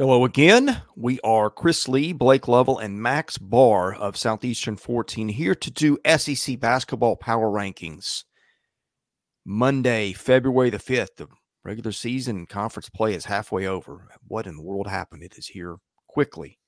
[0.00, 0.80] Hello again.
[0.96, 5.98] We are Chris Lee, Blake Lovell, and Max Barr of Southeastern 14 here to do
[6.16, 8.24] SEC basketball power rankings.
[9.44, 11.16] Monday, February the 5th.
[11.18, 11.26] The
[11.66, 14.08] regular season conference play is halfway over.
[14.26, 15.22] What in the world happened?
[15.22, 15.76] It is here
[16.08, 16.58] quickly.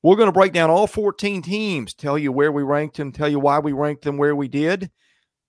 [0.00, 3.28] We're going to break down all 14 teams, tell you where we ranked them, tell
[3.28, 4.88] you why we ranked them where we did.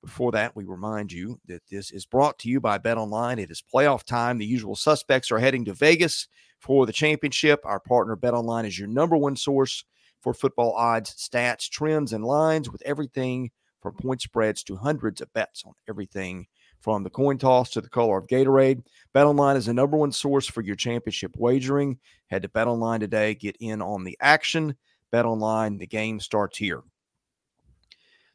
[0.04, 3.38] Before that, we remind you that this is brought to you by Bet Online.
[3.38, 4.40] It is playoff time.
[4.40, 6.28] The usual suspects are heading to Vegas
[6.64, 7.60] for the championship.
[7.66, 9.84] Our partner BetOnline is your number one source
[10.22, 15.32] for football odds, stats, trends, and lines with everything from point spreads to hundreds of
[15.34, 16.48] bets on everything
[16.80, 18.82] from the coin toss to the color of Gatorade.
[19.14, 22.00] BetOnline is the number one source for your championship wagering.
[22.28, 24.76] Head to BetOnline today, get in on the action.
[25.12, 26.82] BetOnline, the game starts here.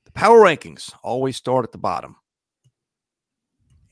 [0.05, 2.17] The power rankings always start at the bottom.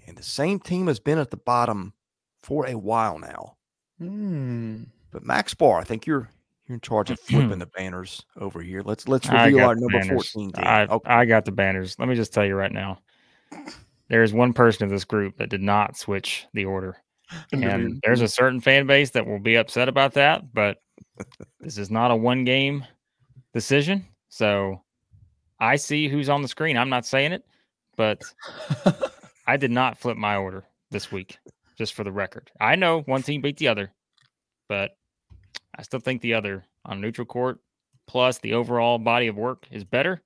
[0.07, 1.95] And the same team has been at the bottom
[2.43, 3.56] for a while now.
[4.01, 4.87] Mm.
[5.11, 6.29] But Max Barr, I think you're
[6.67, 8.83] you're in charge of flipping the banners over here.
[8.85, 10.31] Let's let's reveal our number banners.
[10.31, 10.65] 14 team.
[10.65, 11.11] I, Okay.
[11.11, 11.97] I got the banners.
[11.99, 12.99] Let me just tell you right now.
[14.09, 16.97] There's one person in this group that did not switch the order.
[17.53, 20.79] And there's a certain fan base that will be upset about that, but
[21.61, 22.85] this is not a one game
[23.53, 24.07] decision.
[24.29, 24.81] So
[25.59, 26.77] I see who's on the screen.
[26.77, 27.45] I'm not saying it,
[27.97, 28.23] but
[29.47, 31.39] I did not flip my order this week,
[31.77, 32.51] just for the record.
[32.61, 33.91] I know one team beat the other,
[34.69, 34.97] but
[35.77, 37.61] I still think the other on neutral court
[38.07, 40.23] plus the overall body of work is better.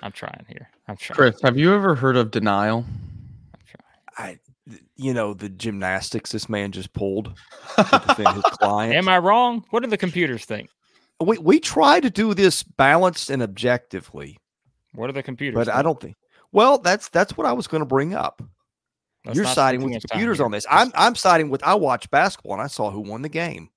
[0.00, 0.68] I'm trying here.
[0.86, 1.16] I'm trying.
[1.16, 2.84] Chris, have you ever heard of denial?
[3.54, 4.38] I'm trying.
[4.38, 4.38] I
[4.96, 7.34] you know the gymnastics this man just pulled
[7.76, 8.94] to defend his client.
[8.94, 9.64] Am I wrong?
[9.70, 10.68] What do the computers think?
[11.20, 14.38] we we try to do this balanced and objectively,
[14.94, 15.54] What do the computers?
[15.66, 16.16] but I don't think
[16.52, 18.40] well that's that's what I was going to bring up.
[19.28, 20.66] Let's You're siding with the computers on this.
[20.70, 23.68] I'm I'm siding with I watched basketball and I saw who won the game.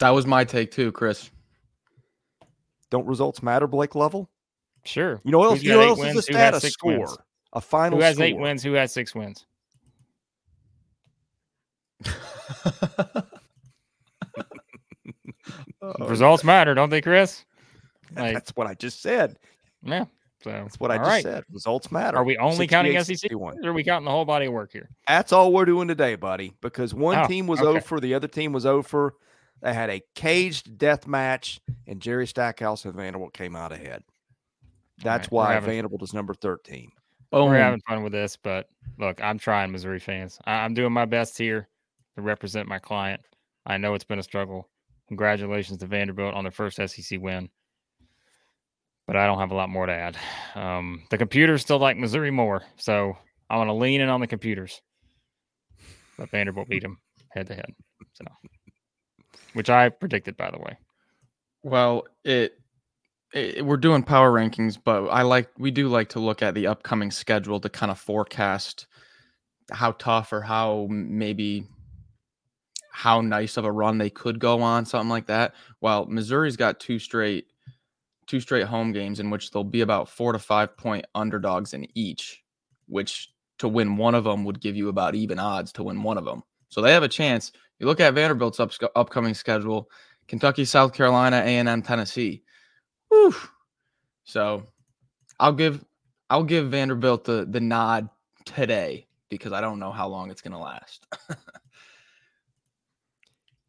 [0.00, 1.30] That was my take too, Chris.
[2.90, 4.30] Don't results matter, Blake Lovell?
[4.84, 5.20] sure.
[5.24, 5.62] You know what else?
[5.62, 6.28] You know eight what else is wins?
[6.28, 6.54] a Who stat?
[6.54, 7.18] A six score, wins?
[7.54, 8.26] a final Who has score.
[8.26, 8.62] eight wins?
[8.62, 9.46] Who has six wins?
[16.00, 17.44] Results matter, don't they, Chris?
[18.14, 19.38] Like, That's what I just said.
[19.82, 20.04] yeah.
[20.46, 21.22] So That's what I just right.
[21.24, 21.44] said.
[21.50, 22.16] Results matter.
[22.18, 23.32] Are we only counting 68, SEC?
[23.32, 24.88] Or are we counting the whole body of work here?
[25.08, 26.52] That's all we're doing today, buddy.
[26.60, 27.76] Because one Oh, team was okay.
[27.78, 29.14] over, the other team was over.
[29.60, 31.58] They had a caged death match,
[31.88, 34.04] and Jerry Stackhouse and Vanderbilt came out ahead.
[35.02, 36.92] That's right, why having- Vanderbilt is number 13.
[37.32, 37.48] Boom.
[37.50, 38.68] We're having fun with this, but
[38.98, 40.38] look, I'm trying, Missouri fans.
[40.44, 41.68] I- I'm doing my best here
[42.14, 43.20] to represent my client.
[43.66, 44.68] I know it's been a struggle.
[45.08, 47.50] Congratulations to Vanderbilt on their first SEC win,
[49.06, 50.16] but I don't have a lot more to add.
[50.54, 53.16] Um, the computers still like Missouri more, so
[53.48, 54.80] I want to lean in on the computers.
[56.18, 56.98] But Vanderbilt beat them
[57.30, 57.74] head to head,
[58.14, 58.24] so
[59.52, 60.76] which I predicted, by the way.
[61.62, 62.58] Well, it,
[63.32, 66.66] it we're doing power rankings, but I like we do like to look at the
[66.66, 68.86] upcoming schedule to kind of forecast
[69.72, 71.66] how tough or how maybe
[72.92, 75.54] how nice of a run they could go on, something like that.
[75.80, 77.46] Well, Missouri's got two straight
[78.26, 81.86] two straight home games in which they'll be about 4 to 5 point underdogs in
[81.94, 82.42] each,
[82.86, 86.18] which to win one of them would give you about even odds to win one
[86.18, 86.42] of them.
[86.68, 87.52] So they have a chance.
[87.78, 89.90] You look at Vanderbilt's up, upcoming schedule,
[90.28, 92.42] Kentucky, South Carolina, A&M, Tennessee.
[93.08, 93.34] Whew.
[94.24, 94.64] So
[95.38, 95.84] I'll give
[96.28, 98.08] I'll give Vanderbilt the the nod
[98.44, 101.06] today because I don't know how long it's going to last.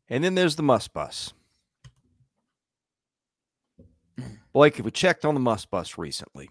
[0.09, 1.33] And then there's the Muss Bus.
[4.57, 6.49] Blake, have we checked on the Muss Bus recently?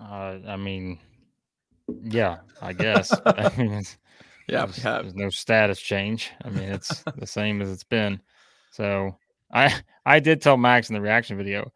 [0.00, 0.98] Uh, I mean,
[2.04, 3.12] yeah, I guess.
[3.26, 3.98] I mean, it's,
[4.48, 5.02] yeah, there's, have.
[5.02, 6.30] there's no status change.
[6.42, 8.18] I mean, it's the same as it's been.
[8.70, 9.14] So
[9.52, 9.74] I
[10.06, 11.70] I did tell Max in the reaction video,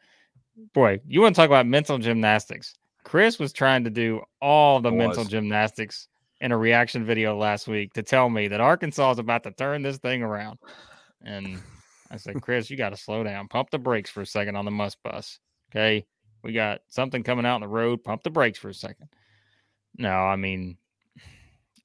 [0.73, 2.73] boy, you want to talk about mental gymnastics.
[3.05, 6.09] Chris was trying to do all the mental gymnastics
[6.41, 9.83] in a reaction video last week to tell me that Arkansas is about to turn
[9.83, 10.59] this thing around.
[11.21, 11.61] And
[12.11, 13.49] I said, Chris, you got to slow down.
[13.49, 15.39] Pump the brakes for a second on the Muss Bus.
[15.71, 16.05] Okay.
[16.43, 18.03] We got something coming out on the road.
[18.03, 19.09] Pump the brakes for a second.
[19.97, 20.77] No, I mean,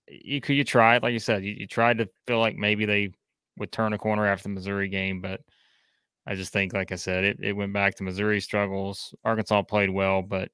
[0.08, 3.12] you could you tried, like you said, you, you tried to feel like maybe they
[3.58, 5.42] would turn a corner after the Missouri game, but
[6.28, 9.14] I just think, like I said, it, it went back to Missouri struggles.
[9.24, 10.50] Arkansas played well, but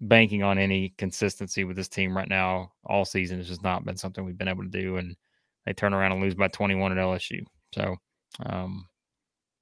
[0.00, 3.96] banking on any consistency with this team right now all season has just not been
[3.96, 4.96] something we've been able to do.
[4.96, 5.16] And
[5.66, 7.40] they turn around and lose by 21 at LSU.
[7.74, 7.96] So
[8.44, 8.86] um,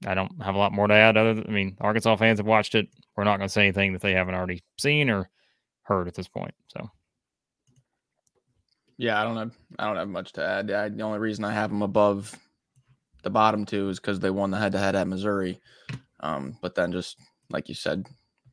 [0.06, 1.16] I don't have a lot more to add.
[1.16, 2.88] Other than, I mean, Arkansas fans have watched it.
[3.16, 5.28] We're not going to say anything that they haven't already seen or
[5.82, 6.54] heard at this point.
[6.68, 6.88] So
[8.96, 10.70] Yeah, I don't have I don't have much to add.
[10.70, 12.34] I, the only reason I have them above
[13.22, 15.60] the bottom two is because they won the head to head at Missouri.
[16.20, 17.18] Um, but then just
[17.50, 18.06] like you said,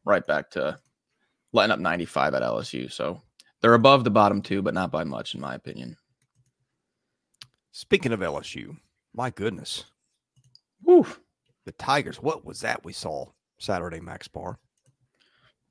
[0.04, 0.80] right back to
[1.54, 2.92] letting up 95 at LSU.
[2.92, 3.22] So
[3.62, 5.96] they're above the bottom two, but not by much, in my opinion.
[7.72, 8.78] Speaking of LSU,
[9.14, 9.86] my goodness.
[10.84, 11.06] Woo.
[11.66, 13.26] The Tigers, what was that we saw
[13.60, 14.60] Saturday, Max Barr?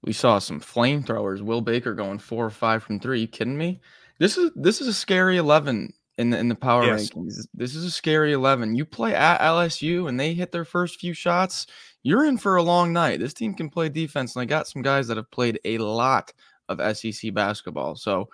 [0.02, 1.40] We saw some flamethrowers.
[1.40, 3.20] Will Baker going four or five from three.
[3.20, 3.80] You kidding me?
[4.18, 7.10] This is this is a scary eleven in the in the power yes.
[7.10, 7.46] rankings.
[7.54, 8.74] This is a scary eleven.
[8.74, 11.66] You play at LSU and they hit their first few shots,
[12.06, 13.18] you're in for a long night.
[13.18, 16.32] This team can play defense, and I got some guys that have played a lot
[16.68, 17.96] of SEC basketball.
[17.96, 18.28] So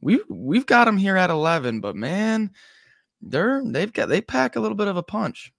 [0.00, 2.50] we've we've got them here at eleven, but man,
[3.22, 5.52] they're they've got they pack a little bit of a punch.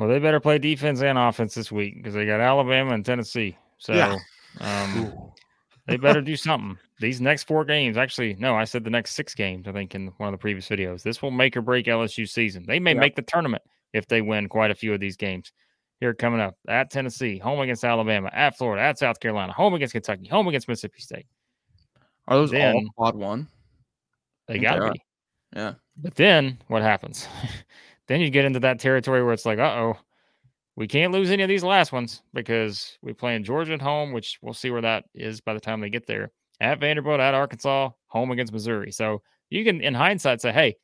[0.00, 3.54] Well, they better play defense and offense this week because they got Alabama and Tennessee.
[3.76, 4.16] So yeah.
[4.58, 5.12] um,
[5.86, 6.78] they better do something.
[7.00, 10.06] These next four games, actually, no, I said the next six games, I think, in
[10.16, 11.02] one of the previous videos.
[11.02, 12.64] This will make or break LSU season.
[12.66, 13.62] They may make the tournament
[13.92, 15.52] if they win quite a few of these games.
[16.00, 19.92] Here coming up at Tennessee, home against Alabama, at Florida, at South Carolina, home against
[19.92, 21.26] Kentucky, home against Mississippi State.
[22.26, 23.48] Are those then, all quad one?
[24.48, 25.02] They got to be.
[25.54, 25.74] Yeah.
[25.98, 27.28] But then what happens?
[28.10, 29.96] then you get into that territory where it's like, uh oh,
[30.74, 34.12] we can't lose any of these last ones because we play in Georgia at home,
[34.12, 36.32] which we'll see where that is by the time they get there.
[36.60, 38.90] At Vanderbilt, at Arkansas, home against Missouri.
[38.90, 40.74] So you can, in hindsight, say, hey,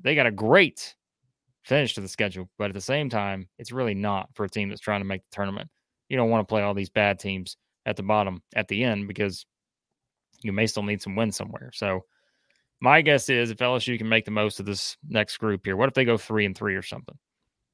[0.00, 0.96] they got a great
[1.62, 4.68] finish to the schedule, but at the same time, it's really not for a team
[4.68, 5.68] that's trying to make the tournament.
[6.08, 9.06] You don't want to play all these bad teams at the bottom at the end
[9.06, 9.46] because
[10.42, 11.70] you may still need some wins somewhere.
[11.72, 12.00] So
[12.80, 15.88] my guess is if LSU can make the most of this next group here, what
[15.88, 17.16] if they go three and three or something?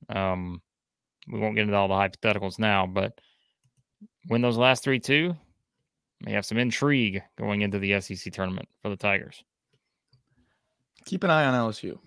[0.09, 0.63] Um,
[1.29, 3.21] we won't get into all the hypotheticals now, but
[4.29, 5.37] win those last three two,
[6.21, 9.43] may have some intrigue going into the SEC tournament for the Tigers.
[11.05, 11.99] Keep an eye on LSU.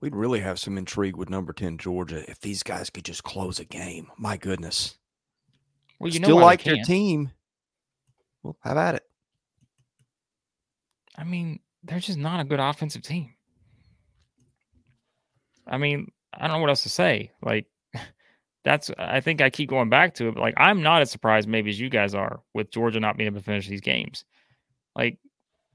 [0.00, 3.58] We'd really have some intrigue with number 10 Georgia if these guys could just close
[3.58, 4.08] a game.
[4.16, 4.96] My goodness.
[5.98, 7.32] Well, you still like your team.
[8.42, 9.02] Well, have at it.
[11.18, 13.34] I mean, they're just not a good offensive team.
[15.66, 17.32] I mean, I don't know what else to say.
[17.42, 17.66] Like,
[18.64, 21.48] that's, I think I keep going back to it, but like, I'm not as surprised
[21.48, 24.24] maybe as you guys are with Georgia not being able to finish these games.
[24.94, 25.18] Like,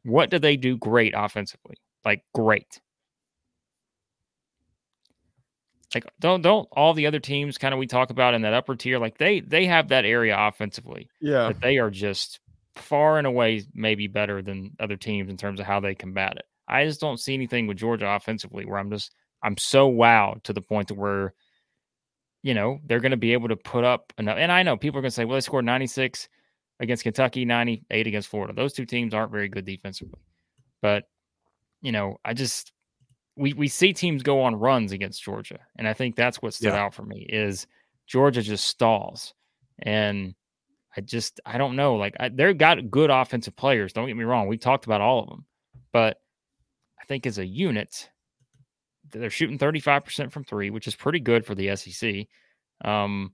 [0.04, 1.75] what do they do great offensively?
[2.06, 2.80] Like, great.
[5.94, 8.75] Like, don't don't all the other teams kind of we talk about in that upper
[8.75, 11.07] tier, like they they have that area offensively.
[11.22, 11.48] Yeah.
[11.48, 12.40] But they are just
[12.75, 16.45] far and away maybe better than other teams in terms of how they combat it.
[16.67, 20.53] I just don't see anything with Georgia offensively where I'm just I'm so wowed to
[20.53, 21.33] the point to where,
[22.41, 24.37] you know, they're going to be able to put up enough.
[24.37, 26.29] And I know people are going to say, well, they scored 96
[26.79, 28.53] against Kentucky, 98 against Florida.
[28.53, 30.19] Those two teams aren't very good defensively.
[30.81, 31.03] But,
[31.81, 32.71] you know, I just
[33.35, 36.73] we we see teams go on runs against Georgia, and I think that's what stood
[36.73, 36.83] yeah.
[36.83, 37.67] out for me is
[38.07, 39.33] Georgia just stalls,
[39.79, 40.35] and
[40.95, 43.94] I just I don't know like I, they've got good offensive players.
[43.94, 45.45] Don't get me wrong, we talked about all of them,
[45.92, 46.18] but
[47.01, 48.10] I think as a unit,
[49.12, 52.28] they're shooting 35% from three, which is pretty good for the SEC.
[52.86, 53.34] Um,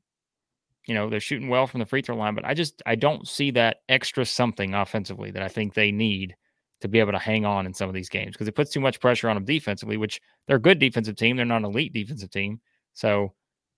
[0.88, 3.28] you know, they're shooting well from the free throw line, but I just I don't
[3.28, 6.36] see that extra something offensively that I think they need
[6.82, 8.80] to be able to hang on in some of these games because it puts too
[8.80, 11.36] much pressure on them defensively, which they're a good defensive team.
[11.36, 12.62] They're not an elite defensive team.
[12.94, 13.34] So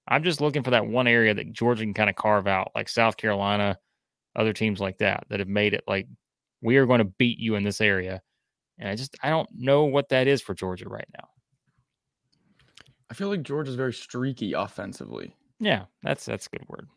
[0.08, 2.90] I'm just looking for that one area that Georgia can kind of carve out, like
[2.90, 3.78] South Carolina,
[4.36, 6.08] other teams like that, that have made it like
[6.62, 8.22] we are going to beat you in this area.
[8.80, 11.28] And I just I don't know what that is for Georgia right now.
[13.10, 15.36] I feel like Georgia's very streaky offensively.
[15.60, 16.88] Yeah, that's that's a good word.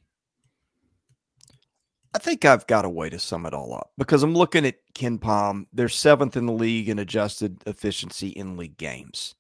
[2.14, 4.76] I think I've got a way to sum it all up because I'm looking at
[4.94, 5.66] KenPom.
[5.72, 9.34] They're seventh in the league in adjusted efficiency in league games.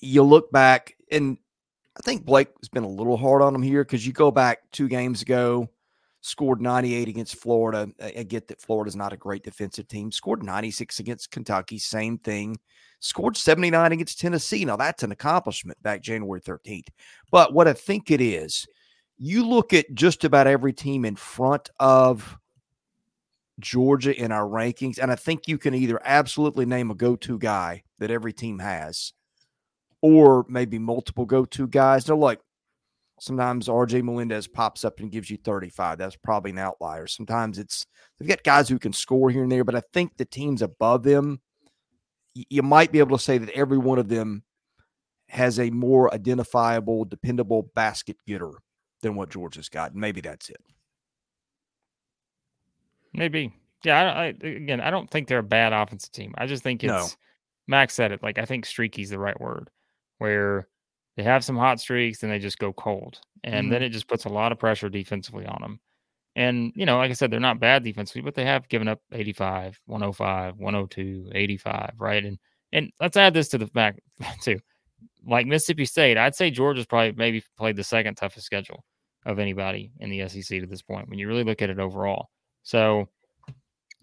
[0.00, 1.38] You look back, and
[1.96, 4.60] I think Blake has been a little hard on them here because you go back
[4.72, 5.68] two games ago,
[6.22, 7.88] scored 98 against Florida.
[8.02, 10.10] I get that Florida's not a great defensive team.
[10.10, 12.58] Scored 96 against Kentucky, same thing.
[12.98, 14.64] Scored 79 against Tennessee.
[14.64, 16.88] Now that's an accomplishment back January 13th.
[17.30, 18.66] But what I think it is,
[19.16, 22.36] you look at just about every team in front of
[23.60, 27.38] Georgia in our rankings, and I think you can either absolutely name a go to
[27.38, 29.12] guy that every team has,
[30.04, 32.04] or maybe multiple go to guys.
[32.04, 32.38] They're like,
[33.18, 35.96] sometimes RJ Melendez pops up and gives you 35.
[35.96, 37.06] That's probably an outlier.
[37.06, 37.86] Sometimes it's
[38.20, 41.04] they've got guys who can score here and there, but I think the teams above
[41.04, 41.40] them,
[42.34, 44.42] you might be able to say that every one of them
[45.30, 48.50] has a more identifiable, dependable basket getter
[49.00, 49.94] than what Georgia's got.
[49.94, 50.60] Maybe that's it.
[53.14, 53.54] Maybe.
[53.86, 56.34] Yeah, I, I, again, I don't think they're a bad offensive team.
[56.36, 57.06] I just think it's No.
[57.66, 58.22] Max said it.
[58.22, 59.70] Like I think streaky is the right word,
[60.18, 60.68] where
[61.16, 63.86] they have some hot streaks and they just go cold, and then mm-hmm.
[63.86, 65.80] it just puts a lot of pressure defensively on them.
[66.36, 69.00] And you know, like I said, they're not bad defensively, but they have given up
[69.12, 72.24] 85, 105, 102, 85, right?
[72.24, 72.38] And
[72.72, 74.00] and let's add this to the fact
[74.42, 74.58] too.
[75.26, 78.84] Like Mississippi State, I'd say Georgia's probably maybe played the second toughest schedule
[79.24, 82.28] of anybody in the SEC to this point when you really look at it overall.
[82.62, 83.08] So,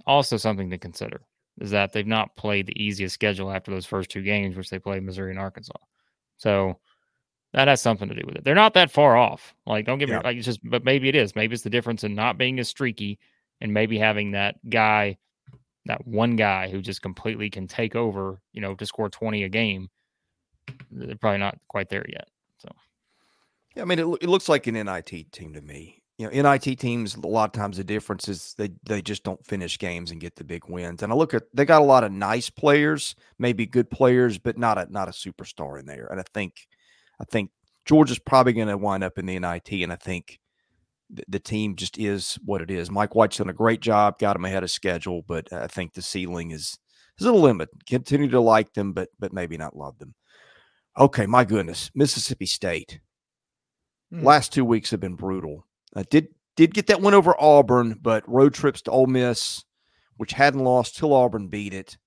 [0.08, 1.22] also something to consider
[1.60, 4.80] is that they've not played the easiest schedule after those first two games, which they
[4.80, 5.77] played Missouri and Arkansas.
[6.41, 6.79] So
[7.53, 8.43] that has something to do with it.
[8.43, 9.53] They're not that far off.
[9.67, 11.36] Like, don't get me like it's just, but maybe it is.
[11.36, 13.19] Maybe it's the difference in not being as streaky
[13.60, 15.17] and maybe having that guy,
[15.86, 19.50] that one guy who just completely can take over, you know, to score 20 a
[19.50, 19.89] game.
[20.89, 22.27] They're probably not quite there yet.
[22.57, 22.69] So,
[23.75, 26.00] yeah, I mean, it, it looks like an NIT team to me.
[26.22, 29.44] You know, NIT teams a lot of times the difference is they they just don't
[29.44, 31.01] finish games and get the big wins.
[31.01, 34.56] And I look at they got a lot of nice players, maybe good players, but
[34.56, 36.06] not a not a superstar in there.
[36.12, 36.54] And I think
[37.20, 37.50] I think
[37.86, 40.40] Georgia's probably going to wind up in the NIT, and I think
[41.10, 42.92] the, the team just is what it is.
[42.92, 46.04] Mike White's done a great job, got them ahead of schedule, but I think the
[46.04, 46.78] ceiling is
[47.20, 47.70] is a limit.
[47.88, 50.13] Continue to like them, but but maybe not love them.
[51.00, 53.00] Okay, my goodness, Mississippi State
[54.12, 54.25] Hmm.
[54.25, 55.66] last two weeks have been brutal.
[55.95, 59.63] Uh, did did get that win over Auburn, but road trips to Ole Miss,
[60.17, 61.98] which hadn't lost till Auburn beat it,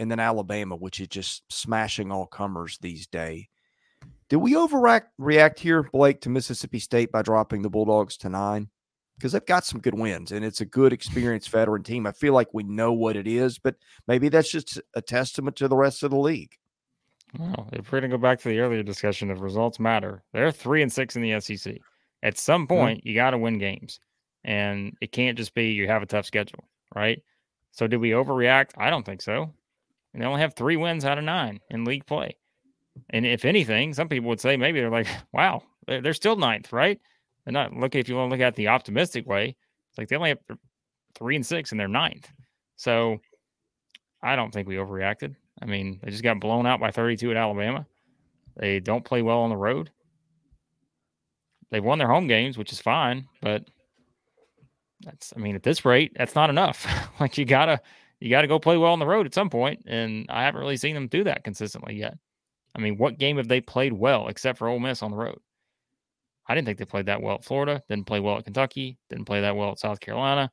[0.00, 3.46] and then Alabama, which is just smashing all comers these days.
[4.28, 8.68] Did we overreact react here, Blake, to Mississippi State by dropping the Bulldogs to nine?
[9.16, 12.06] Because they've got some good wins, and it's a good, experienced veteran team.
[12.06, 13.76] I feel like we know what it is, but
[14.08, 16.56] maybe that's just a testament to the rest of the league.
[17.38, 20.52] Well, if we're going to go back to the earlier discussion of results matter, they're
[20.52, 21.76] three and six in the SEC.
[22.24, 24.00] At some point, you got to win games,
[24.44, 26.64] and it can't just be you have a tough schedule,
[26.94, 27.22] right?
[27.70, 28.70] So, did we overreact?
[28.78, 29.52] I don't think so.
[30.12, 32.38] And they only have three wins out of nine in league play.
[33.10, 36.98] And if anything, some people would say maybe they're like, wow, they're, still ninth, right?
[37.44, 39.56] They're not looking, if you want to look at the optimistic way,
[39.90, 40.38] it's like they only have
[41.14, 42.30] three and six and they're ninth.
[42.76, 43.18] So,
[44.22, 45.34] I don't think we overreacted.
[45.60, 47.84] I mean, they just got blown out by 32 at Alabama.
[48.56, 49.90] They don't play well on the road.
[51.74, 53.64] They've won their home games, which is fine, but
[55.00, 56.86] that's I mean, at this rate, that's not enough.
[57.20, 57.80] like you gotta
[58.20, 60.76] you gotta go play well on the road at some point, and I haven't really
[60.76, 62.16] seen them do that consistently yet.
[62.76, 65.40] I mean, what game have they played well except for Ole Miss on the road?
[66.46, 67.82] I didn't think they played that well at Florida.
[67.88, 68.96] Didn't play well at Kentucky.
[69.10, 70.52] Didn't play that well at South Carolina.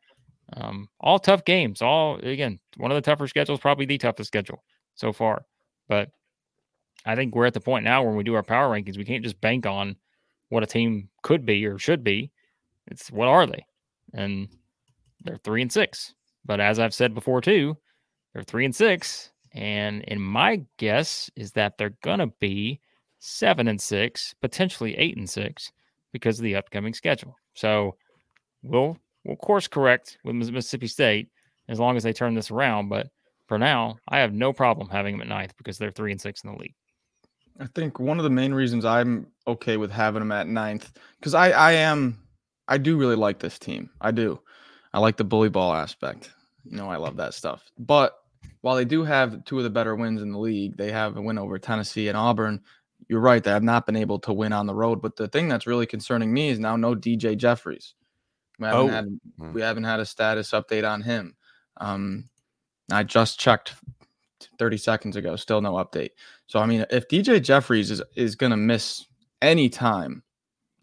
[0.53, 1.83] Um, all tough games.
[1.83, 4.63] All again, one of the tougher schedules, probably the toughest schedule
[4.95, 5.45] so far.
[5.87, 6.09] But
[7.05, 9.23] I think we're at the point now when we do our power rankings, we can't
[9.23, 9.97] just bank on
[10.51, 12.29] what a team could be or should be.
[12.87, 13.65] It's what are they?
[14.13, 14.49] And
[15.23, 16.13] they're three and six.
[16.43, 17.77] But as I've said before too,
[18.33, 19.31] they're three and six.
[19.53, 22.81] And in my guess is that they're gonna be
[23.19, 25.71] seven and six, potentially eight and six,
[26.11, 27.37] because of the upcoming schedule.
[27.53, 27.95] So
[28.61, 31.29] we'll we'll course correct with Mississippi State
[31.69, 32.89] as long as they turn this around.
[32.89, 33.07] But
[33.47, 36.43] for now, I have no problem having them at ninth because they're three and six
[36.43, 36.75] in the league.
[37.59, 41.33] I think one of the main reasons I'm okay with having them at ninth, because
[41.33, 42.19] I, I am,
[42.67, 43.89] I do really like this team.
[43.99, 44.39] I do.
[44.93, 46.31] I like the bully ball aspect.
[46.65, 47.63] You know, I love that stuff.
[47.77, 48.17] But
[48.61, 51.21] while they do have two of the better wins in the league, they have a
[51.21, 52.61] win over Tennessee and Auburn.
[53.07, 53.43] You're right.
[53.43, 55.01] They have not been able to win on the road.
[55.01, 57.93] But the thing that's really concerning me is now no DJ Jeffries.
[58.59, 58.87] We haven't Oh.
[58.89, 59.53] had Hmm.
[59.53, 61.35] we haven't had a status update on him.
[61.77, 62.29] Um,
[62.91, 63.73] I just checked
[64.59, 66.11] 30 seconds ago, still no update.
[66.47, 69.05] So I mean, if DJ Jeffries is is gonna miss
[69.41, 70.23] any time,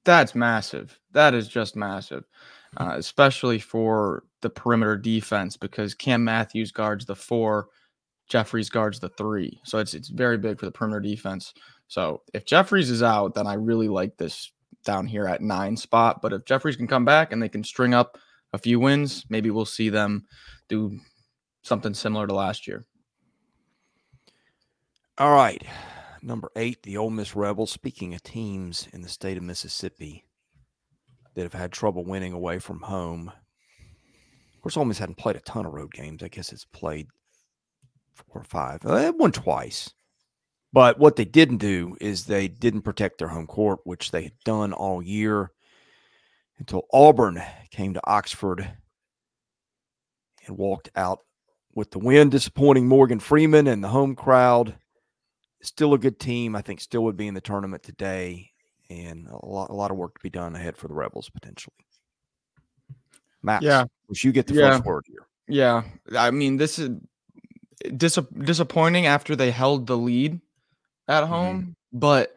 [0.04, 0.98] that's massive.
[1.12, 2.24] That is just massive,
[2.76, 7.68] uh, especially for the perimeter defense because Cam Matthews guards the four,
[8.28, 9.60] Jeffries guards the three.
[9.64, 11.54] So it's it's very big for the perimeter defense.
[11.88, 14.52] So if Jeffries is out, then I really like this
[14.84, 16.22] down here at nine spot.
[16.22, 18.18] But if Jeffries can come back and they can string up
[18.52, 20.26] a few wins, maybe we'll see them
[20.68, 20.98] do
[21.62, 22.84] something similar to last year.
[25.18, 25.60] All right.
[26.22, 27.72] Number eight, the Ole Miss Rebels.
[27.72, 30.24] Speaking of teams in the state of Mississippi
[31.34, 33.32] that have had trouble winning away from home.
[34.54, 36.22] Of course, Ole Miss hadn't played a ton of road games.
[36.22, 37.08] I guess it's played
[38.14, 38.84] four or five.
[38.86, 39.92] Uh, They won twice.
[40.72, 44.38] But what they didn't do is they didn't protect their home court, which they had
[44.44, 45.50] done all year
[46.58, 48.70] until Auburn came to Oxford
[50.46, 51.20] and walked out
[51.74, 54.76] with the win, disappointing Morgan Freeman and the home crowd
[55.62, 56.54] still a good team.
[56.56, 58.50] I think still would be in the tournament today,
[58.90, 61.74] and a lot, a lot of work to be done ahead for the Rebels potentially.
[63.42, 63.84] Max, Yeah.
[64.08, 64.72] wish you get the Yeah.
[64.72, 65.26] first word here.
[65.48, 65.82] Yeah,
[66.16, 66.90] I mean this is
[67.96, 70.40] dis- disappointing after they held the lead
[71.06, 71.32] at Mm-hmm.
[71.32, 72.36] home, but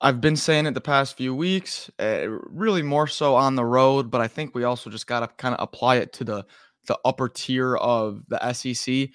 [0.00, 4.10] I've been saying it the past few weeks, uh, really more so on the road,
[4.10, 6.46] but I think we also just got to kind of apply it to the
[6.86, 9.10] the upper tier of the SEC.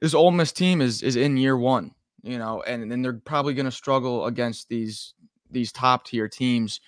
[0.00, 1.94] This Ole Miss team is is in year one,
[2.26, 5.14] you know, and then they're probably going to struggle against these
[5.50, 6.80] these top tier teams.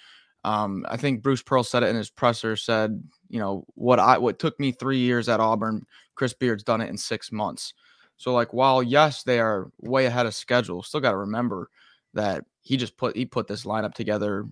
[0.44, 2.56] Um, I think Bruce Pearl said it in his presser.
[2.56, 6.80] Said, you know, what I what took me three years at Auburn, Chris Beard's done
[6.80, 7.72] it in six months.
[8.16, 11.70] So like, while yes, they are way ahead of schedule, still got to remember
[12.14, 14.44] that he just put he put this lineup together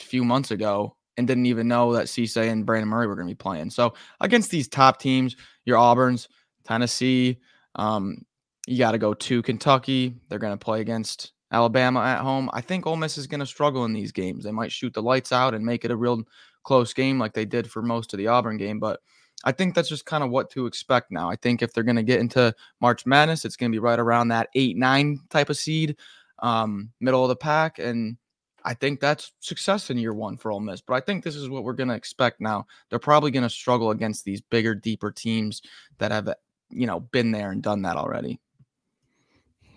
[0.00, 3.28] a few months ago and didn't even know that Cisse and Brandon Murray were going
[3.28, 3.70] to be playing.
[3.70, 6.28] So against these top teams, your Auburn's,
[6.64, 7.38] Tennessee,
[7.76, 8.24] um,
[8.66, 10.14] you got to go to Kentucky.
[10.28, 12.50] They're going to play against Alabama at home.
[12.52, 14.44] I think Ole Miss is going to struggle in these games.
[14.44, 16.22] They might shoot the lights out and make it a real
[16.64, 19.00] close game like they did for most of the Auburn game, but
[19.44, 21.30] I think that's just kind of what to expect now.
[21.30, 23.98] I think if they're going to get into March Madness, it's going to be right
[23.98, 25.96] around that 8-9 type of seed,
[26.40, 28.16] um, middle of the pack and
[28.66, 30.80] I think that's success in year one for Ole Miss.
[30.80, 32.66] But I think this is what we're going to expect now.
[32.90, 35.62] They're probably going to struggle against these bigger, deeper teams
[35.98, 36.28] that have,
[36.70, 38.40] you know, been there and done that already.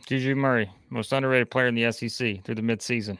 [0.10, 3.20] Juju Murray, most underrated player in the SEC through the midseason,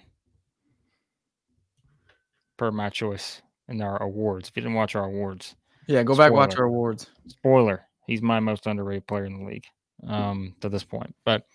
[2.58, 4.50] per my choice in our awards.
[4.50, 5.56] If you didn't watch our awards,
[5.86, 7.06] Yeah, go back watch our awards.
[7.28, 9.66] spoiler, he's my most underrated player in the league
[10.08, 11.14] um, to this point.
[11.26, 11.46] But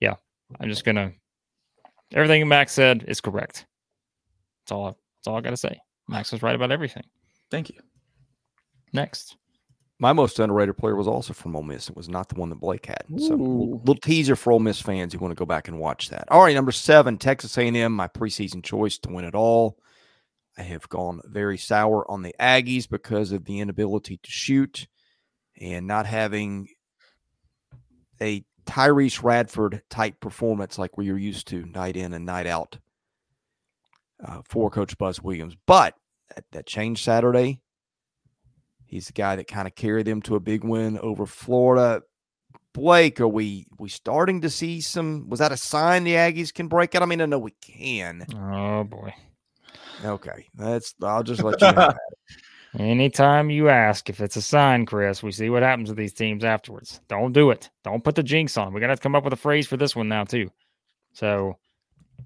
[0.00, 0.14] yeah,
[0.58, 1.12] I'm just gonna
[2.12, 3.66] everything Max said is correct.
[4.62, 4.86] That's all.
[4.86, 5.78] That's all I got to say.
[6.08, 7.04] Max was right about everything.
[7.48, 7.76] Thank you.
[8.92, 9.36] Next,
[10.00, 11.90] My most underrated player was also from Ole Miss.
[11.90, 13.04] It was not the one that Blake had.
[13.18, 16.08] So little, little teaser for Ole Miss fans who want to go back and watch
[16.08, 16.24] that.
[16.30, 19.76] All right, number seven, Texas A&M, my preseason choice to win it all.
[20.56, 24.88] I have gone very sour on the Aggies because of the inability to shoot
[25.60, 26.68] and not having
[28.22, 32.78] a Tyrece Radford type performance like we are used to night in and night out
[34.24, 35.56] uh, for Coach Buzz Williams.
[35.66, 35.94] But
[36.34, 37.60] that, that changed Saturday.
[38.90, 42.02] He's the guy that kind of carried them to a big win over Florida.
[42.72, 45.28] Blake, are we we starting to see some?
[45.28, 47.02] Was that a sign the Aggies can break out?
[47.02, 48.26] I mean, I know we can.
[48.34, 49.14] oh boy.
[50.04, 50.94] Okay, that's.
[51.02, 51.92] I'll just let you know.
[52.78, 56.42] Anytime you ask if it's a sign, Chris, we see what happens to these teams
[56.42, 57.00] afterwards.
[57.06, 57.70] Don't do it.
[57.84, 58.72] Don't put the jinx on.
[58.72, 60.50] We got to come up with a phrase for this one now too.
[61.12, 61.58] So,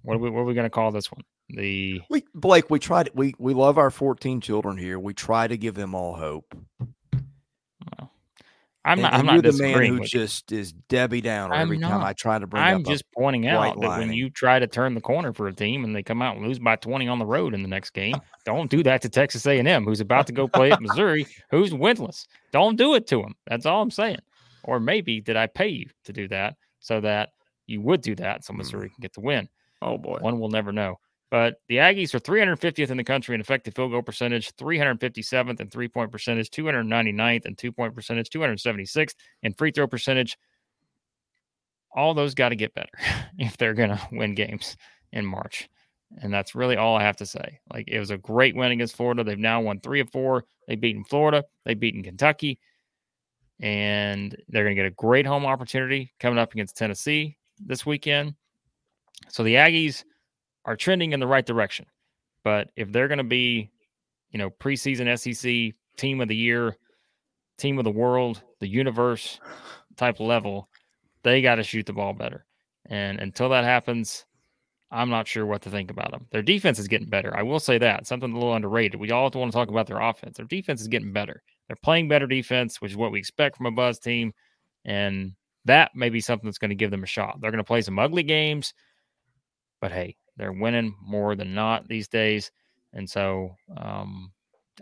[0.00, 1.22] what are we what are we going to call this one?
[1.50, 3.10] The We Blake, we tried.
[3.14, 4.98] We we love our 14 children here.
[4.98, 6.54] We try to give them all hope.
[8.86, 9.14] I'm And- not.
[9.14, 10.20] and I'm not the man who with you.
[10.20, 12.02] just is Debbie Downer I'm every time.
[12.02, 15.00] I try to bring I'm just pointing out that when you try to turn the
[15.00, 17.54] corner for a team and they come out and lose by 20 on the road
[17.54, 20.70] in the next game, don't do that to Texas A&M, who's about to go play
[20.70, 22.26] at Missouri, who's winless.
[22.52, 23.34] Don't do it to them.
[23.46, 24.20] That's all I'm saying.
[24.64, 27.30] Or maybe did I pay you to do that so that
[27.66, 28.52] you would do that so.
[28.52, 28.94] Missouri mm.
[28.94, 29.48] can get the win?
[29.80, 30.18] Oh boy.
[30.20, 30.98] One will never know.
[31.30, 35.68] But the Aggies are 350th in the country in effective field goal percentage, 357th in
[35.68, 40.38] three point percentage, 299th in two point percentage, 276th in free throw percentage.
[41.92, 42.98] All those got to get better
[43.38, 44.76] if they're going to win games
[45.12, 45.68] in March.
[46.18, 47.60] And that's really all I have to say.
[47.72, 49.24] Like it was a great win against Florida.
[49.24, 50.44] They've now won three of four.
[50.68, 51.44] They've beaten Florida.
[51.64, 52.58] They've beaten Kentucky.
[53.60, 58.34] And they're going to get a great home opportunity coming up against Tennessee this weekend.
[59.28, 60.04] So the Aggies
[60.64, 61.86] are trending in the right direction.
[62.42, 63.70] But if they're going to be,
[64.30, 66.76] you know, preseason SEC team of the year,
[67.58, 69.40] team of the world, the universe
[69.96, 70.68] type level,
[71.22, 72.44] they got to shoot the ball better.
[72.86, 74.26] And until that happens,
[74.90, 76.26] I'm not sure what to think about them.
[76.30, 77.36] Their defense is getting better.
[77.36, 79.00] I will say that something a little underrated.
[79.00, 80.36] We all want to talk about their offense.
[80.36, 81.42] Their defense is getting better.
[81.66, 84.32] They're playing better defense, which is what we expect from a Buzz team.
[84.84, 85.32] And
[85.64, 87.38] that may be something that's going to give them a shot.
[87.40, 88.74] They're going to play some ugly games,
[89.80, 92.50] but hey, they're winning more than not these days.
[92.92, 94.32] And so um,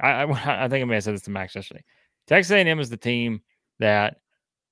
[0.01, 0.25] I, I,
[0.65, 1.85] I think I may have said this to Max yesterday.
[2.27, 3.41] Texas A&M is the team
[3.79, 4.17] that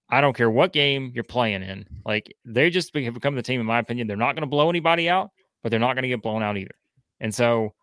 [0.09, 1.87] I don't care what game you're playing in.
[2.05, 4.07] Like they just have become the team, in my opinion.
[4.07, 5.31] They're not going to blow anybody out,
[5.63, 6.75] but they're not going to get blown out either.
[7.21, 7.75] And so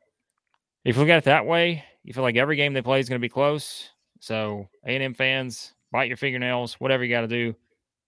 [0.84, 3.10] if you look at it that way, you feel like every game they play is
[3.10, 3.90] going to be close.
[4.20, 7.56] So A&M fans, bite your fingernails, whatever you got to do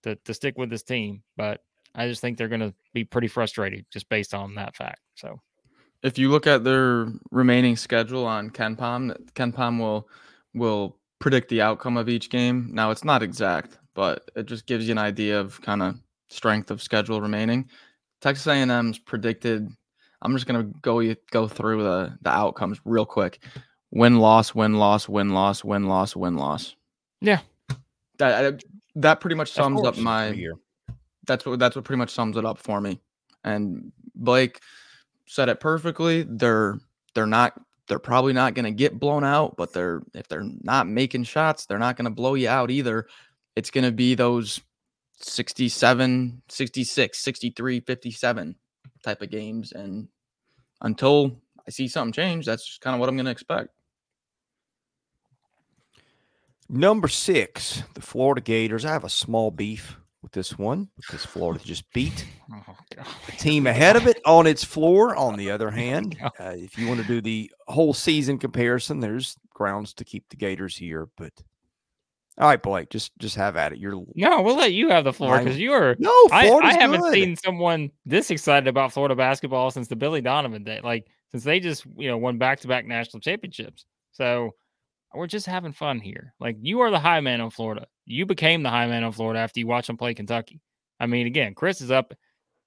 [0.02, 1.22] to, to stick with this team.
[1.36, 1.60] But
[1.94, 5.00] I just think they're going to be pretty frustrated just based on that fact.
[5.16, 5.40] So
[6.02, 10.08] if you look at their remaining schedule on KenPom, Ken Palm will
[10.54, 12.70] will predict the outcome of each game.
[12.72, 15.96] Now it's not exact, but it just gives you an idea of kind of
[16.28, 17.68] strength of schedule remaining.
[18.20, 19.68] Texas A&M's predicted.
[20.22, 23.42] I'm just gonna go go through the the outcomes real quick.
[23.90, 26.76] Win loss, win loss, win loss, win loss, win loss.
[27.20, 27.40] Yeah,
[28.18, 28.62] that
[28.96, 30.34] that pretty much sums up my.
[31.30, 32.98] That's what that's what pretty much sums it up for me.
[33.44, 34.58] And Blake
[35.26, 36.24] said it perfectly.
[36.28, 36.80] They're
[37.14, 37.52] they're not
[37.86, 41.66] they're probably not going to get blown out, but they're if they're not making shots,
[41.66, 43.06] they're not going to blow you out either.
[43.54, 44.60] It's going to be those
[45.20, 48.56] 67, 66, 63, 57
[49.04, 50.08] type of games and
[50.80, 53.68] until I see something change, that's kind of what I'm going to expect.
[56.68, 58.84] Number six, the Florida Gators.
[58.84, 62.76] I have a small beef with this one because Florida just beat oh,
[63.26, 65.16] the team ahead of it on its floor.
[65.16, 69.36] On the other hand, uh, if you want to do the whole season comparison, there's
[69.54, 71.08] grounds to keep the Gators here.
[71.16, 71.32] But
[72.38, 73.78] all right, Blake, just just have at it.
[73.78, 76.10] You're no, we'll let you have the floor because you are no.
[76.32, 77.12] I, I, haven't good.
[77.12, 80.80] seen someone this excited about Florida basketball since the Billy Donovan day.
[80.82, 83.84] Like since they just you know won back to back national championships.
[84.12, 84.54] So
[85.14, 86.34] we're just having fun here.
[86.40, 87.86] Like you are the high man on Florida.
[88.10, 90.60] You became the high man on Florida after you watch them play Kentucky.
[90.98, 92.12] I mean, again, Chris is up.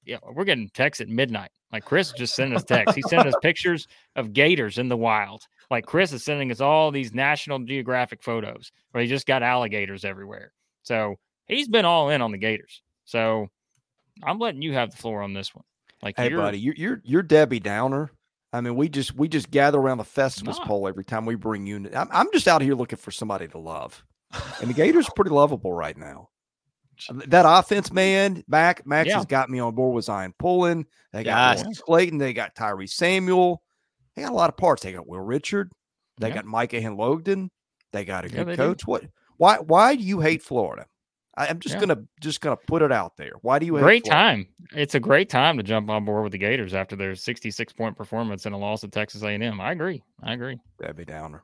[0.06, 1.52] Yeah, we're getting texts at midnight.
[1.72, 2.96] Like Chris just sent us texts.
[2.96, 5.44] He sent us pictures of gators in the wild.
[5.72, 10.06] Like Chris is sending us all these National Geographic photos where he just got alligators
[10.06, 10.54] everywhere.
[10.84, 11.16] So
[11.48, 12.82] he's been all in on the Gators.
[13.06, 13.48] So
[14.22, 15.66] I'm letting you have the floor on this one.
[16.02, 18.12] Like, hey, you're, buddy, you're, you're you're Debbie Downer.
[18.52, 21.66] I mean, we just we just gather around the Festivus pole every time we bring
[21.66, 21.90] you.
[21.96, 24.04] I'm, I'm just out here looking for somebody to love,
[24.62, 26.30] and the Gators are pretty lovable right now.
[27.28, 29.18] That offense, man, Mac Max yeah.
[29.18, 30.86] has got me on board with Zyon Pullin.
[31.12, 31.82] They got yes.
[31.82, 32.18] Clayton.
[32.18, 33.62] They got Tyrese Samuel.
[34.16, 34.84] They got a lot of parts.
[34.84, 35.72] They got Will Richard.
[36.20, 36.36] They yeah.
[36.36, 37.50] got Micah and Henlogden.
[37.92, 38.80] They got a good yeah, coach.
[38.80, 38.92] Do.
[38.92, 39.04] What?
[39.38, 39.58] Why?
[39.58, 40.86] Why do you hate Florida?
[41.36, 43.34] I, am just gonna just gonna put it out there.
[43.42, 43.78] Why do you?
[43.80, 44.48] Great time.
[44.76, 47.98] It's a great time to jump on board with the Gators after their 66 point
[47.98, 49.60] performance and a loss to Texas A&M.
[49.60, 50.04] I agree.
[50.22, 50.60] I agree.
[50.80, 51.44] Debbie Downer.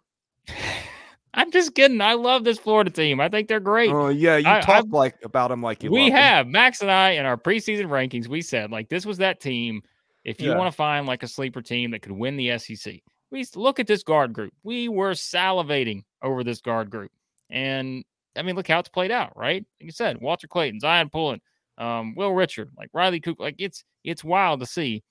[1.34, 2.02] I'm just kidding.
[2.02, 3.20] I love this Florida team.
[3.20, 3.92] I think they're great.
[3.92, 5.92] Oh yeah, you I, talk I, like about them like you.
[5.92, 6.52] We have them.
[6.52, 8.28] Max and I in our preseason rankings.
[8.28, 9.82] We said like this was that team.
[10.24, 10.58] If you yeah.
[10.58, 13.88] want to find like a sleeper team that could win the SEC, we look at
[13.88, 14.54] this guard group.
[14.64, 17.12] We were salivating over this guard group,
[17.50, 18.04] and
[18.36, 19.66] I mean, look how it's played out, right?
[19.80, 21.42] Like you said, Walter Clayton, Zyon Pullin,
[21.78, 25.04] um, Will Richard, like Riley Cook, like it's it's wild to see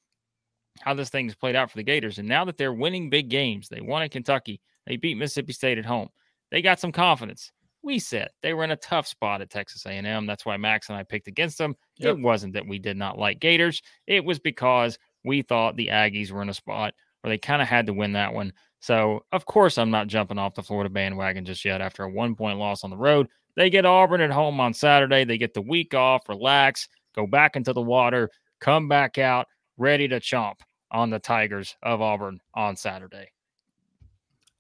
[0.81, 2.19] how this thing's played out for the Gators.
[2.19, 5.79] And now that they're winning big games, they won at Kentucky, they beat Mississippi State
[5.79, 6.09] at home,
[6.51, 7.53] they got some confidence.
[7.83, 10.27] We said they were in a tough spot at Texas A&M.
[10.27, 11.77] That's why Max and I picked against them.
[11.99, 12.17] Yep.
[12.17, 13.83] It wasn't that we did not like Gators.
[14.07, 17.69] It was because we thought the Aggies were in a spot where they kind of
[17.69, 18.53] had to win that one.
[18.81, 22.35] So, of course, I'm not jumping off the Florida bandwagon just yet after a one
[22.35, 23.29] point loss on the road.
[23.57, 25.25] They get Auburn at home on Saturday.
[25.25, 29.47] They get the week off, relax, go back into the water, come back out,
[29.77, 33.31] ready to chomp on the Tigers of Auburn on Saturday.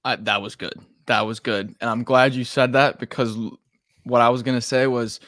[0.04, 0.74] Uh, that was good.
[1.06, 1.74] That was good.
[1.80, 3.36] And I'm glad you said that because
[4.04, 5.20] what I was going to say was,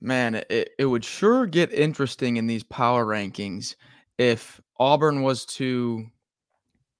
[0.00, 3.74] man, it, it would sure get interesting in these power rankings
[4.18, 6.06] if Auburn was to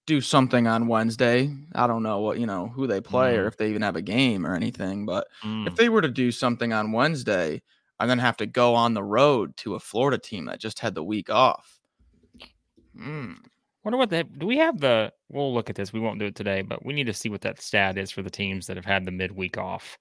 [0.07, 1.53] do something on Wednesday.
[1.75, 3.39] I don't know what, you know, who they play mm.
[3.39, 5.67] or if they even have a game or anything, but mm.
[5.67, 7.63] if they were to do something on Wednesday,
[7.99, 10.79] I'm going to have to go on the road to a Florida team that just
[10.79, 11.81] had the week off.
[12.97, 13.39] Mm.
[13.87, 15.93] Wonder what that do we have the we'll look at this.
[15.93, 18.21] We won't do it today, but we need to see what that stat is for
[18.21, 19.97] the teams that have had the midweek off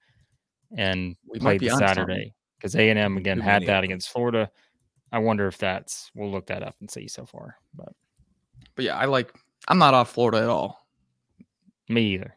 [0.76, 4.50] and we played the Saturday because A and M again had that against Florida.
[5.12, 7.58] I wonder if that's we'll look that up and see so far.
[7.76, 7.92] But
[8.74, 9.32] but yeah, I like
[9.68, 10.84] I'm not off Florida at all.
[11.88, 12.36] Me either.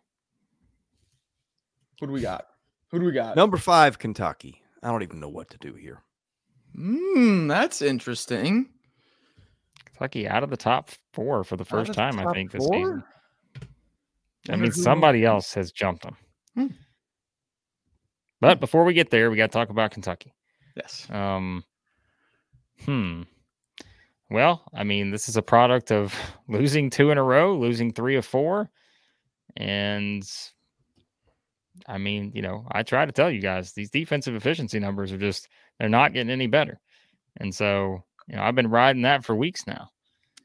[1.99, 2.45] Who do we got?
[2.91, 3.35] Who do we got?
[3.35, 4.61] Number five, Kentucky.
[4.83, 6.03] I don't even know what to do here.
[6.75, 8.69] Hmm, that's interesting.
[9.99, 12.73] Kentucky out of the top four for the first time, I think, this four?
[12.73, 13.03] season.
[14.49, 16.15] I mean, somebody else has jumped them.
[16.55, 16.67] Hmm.
[18.39, 20.33] But before we get there, we got to talk about Kentucky.
[20.75, 21.05] Yes.
[21.09, 21.65] Um.
[22.85, 23.23] Hmm.
[24.29, 26.15] Well, I mean, this is a product of
[26.47, 28.69] losing two in a row, losing three of four.
[29.57, 30.23] And
[31.87, 35.17] I mean, you know, I try to tell you guys these defensive efficiency numbers are
[35.17, 36.79] just, they're not getting any better.
[37.37, 39.89] And so, you know, I've been riding that for weeks now.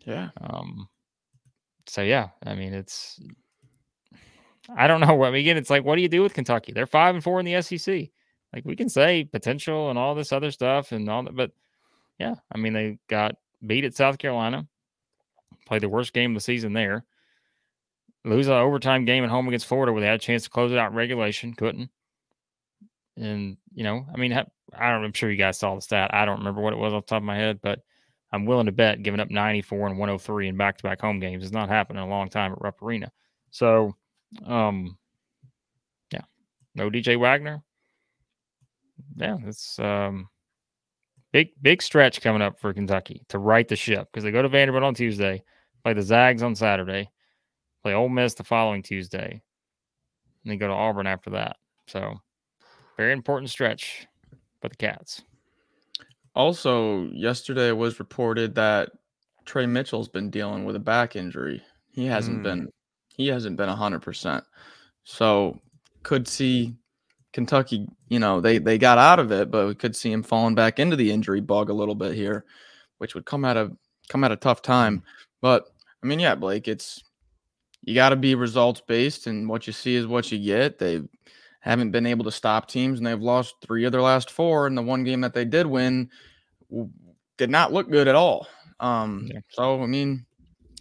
[0.07, 0.31] Yeah.
[0.41, 0.89] Um,
[1.87, 3.21] so yeah, I mean, it's,
[4.75, 6.73] I don't know what, I mean, again, it's like, what do you do with Kentucky?
[6.73, 8.09] They're five and four in the SEC.
[8.53, 11.51] Like we can say potential and all this other stuff and all that, but
[12.19, 13.35] yeah, I mean, they got
[13.67, 14.67] beat at South Carolina,
[15.67, 17.05] play the worst game of the season there,
[18.25, 20.71] lose an overtime game at home against Florida where they had a chance to close
[20.73, 21.91] it out in regulation, couldn't.
[23.17, 24.45] And, you know, I mean, I
[24.77, 26.13] I'm sure you guys saw the stat.
[26.13, 27.81] I don't remember what it was off the top of my head, but
[28.33, 31.45] I'm willing to bet giving up 94 and 103 in back to back home games
[31.45, 33.13] has not happened in a long time at Rupp Arena.
[33.51, 33.95] So,
[34.45, 34.99] um,
[36.13, 36.23] yeah,
[36.75, 37.63] no DJ Wagner.
[39.17, 40.29] Yeah, it's um
[41.33, 44.49] big big stretch coming up for Kentucky to right the ship because they go to
[44.49, 45.43] Vanderbilt on Tuesday,
[45.85, 47.09] play the Zags on Saturday,
[47.83, 49.43] play Ole Miss the following Tuesday,
[50.43, 51.57] and then go to Auburn after that.
[51.87, 52.19] So
[52.97, 54.07] very important stretch
[54.61, 55.23] for the Cats.
[56.35, 58.91] Also, yesterday it was reported that
[59.45, 61.63] Tre Mitchell's been dealing with a back injury.
[61.91, 62.43] He hasn't Mm.
[62.43, 62.69] been
[63.17, 64.43] he hasn't been hundred percent.
[65.05, 65.61] So
[66.03, 66.75] could see
[67.33, 70.55] Kentucky, you know, they they got out of it, but we could see him falling
[70.55, 72.45] back into the injury bug a little bit here,
[72.99, 73.71] which would come at a
[74.09, 75.03] come at a tough time.
[75.41, 75.67] But
[76.03, 77.03] I mean, yeah, Blake, it's
[77.83, 80.79] you got to be results based, and what you see is what you get.
[80.79, 81.03] They
[81.65, 84.67] haven't been able to stop teams, and they've lost three of their last four.
[84.67, 86.11] And the one game that they did win
[86.71, 86.91] w-
[87.39, 88.47] did not look good at all.
[88.81, 89.41] Um, Yeah.
[89.51, 90.27] so I mean,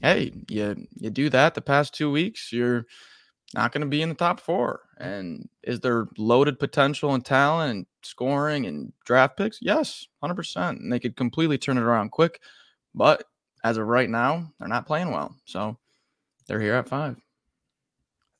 [0.01, 2.85] hey, you you do that the past two weeks, you're
[3.53, 4.81] not going to be in the top four.
[4.99, 9.59] And is there loaded potential and talent and scoring and draft picks?
[9.61, 10.79] Yes, hundred percent.
[10.81, 12.41] And they could completely turn it around quick.
[12.93, 13.23] But
[13.63, 15.33] as of right now, they're not playing well.
[15.45, 15.77] So
[16.47, 17.15] they're here at five.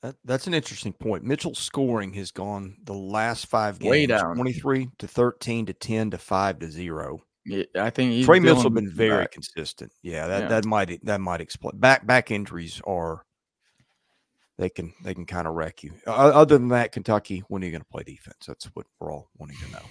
[0.04, 1.24] That, that's an interesting point.
[1.24, 4.36] Mitchell's scoring has gone the last five games Way down.
[4.36, 7.24] 23 to 13 to 10 to 5 to 0.
[7.46, 9.32] Yeah, I think he's Tre Mitchell dealing been very back.
[9.32, 9.94] consistent.
[10.02, 10.48] Yeah, that, Yeah.
[10.50, 13.26] that might that might explain back back injuries are
[14.58, 15.94] they can they can kind of wreck you.
[16.06, 18.46] Other than that, Kentucky, when are you going to play defense?
[18.46, 19.86] That's what we're all wanting to know.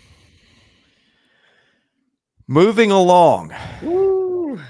[2.46, 4.61] Moving along, Woo.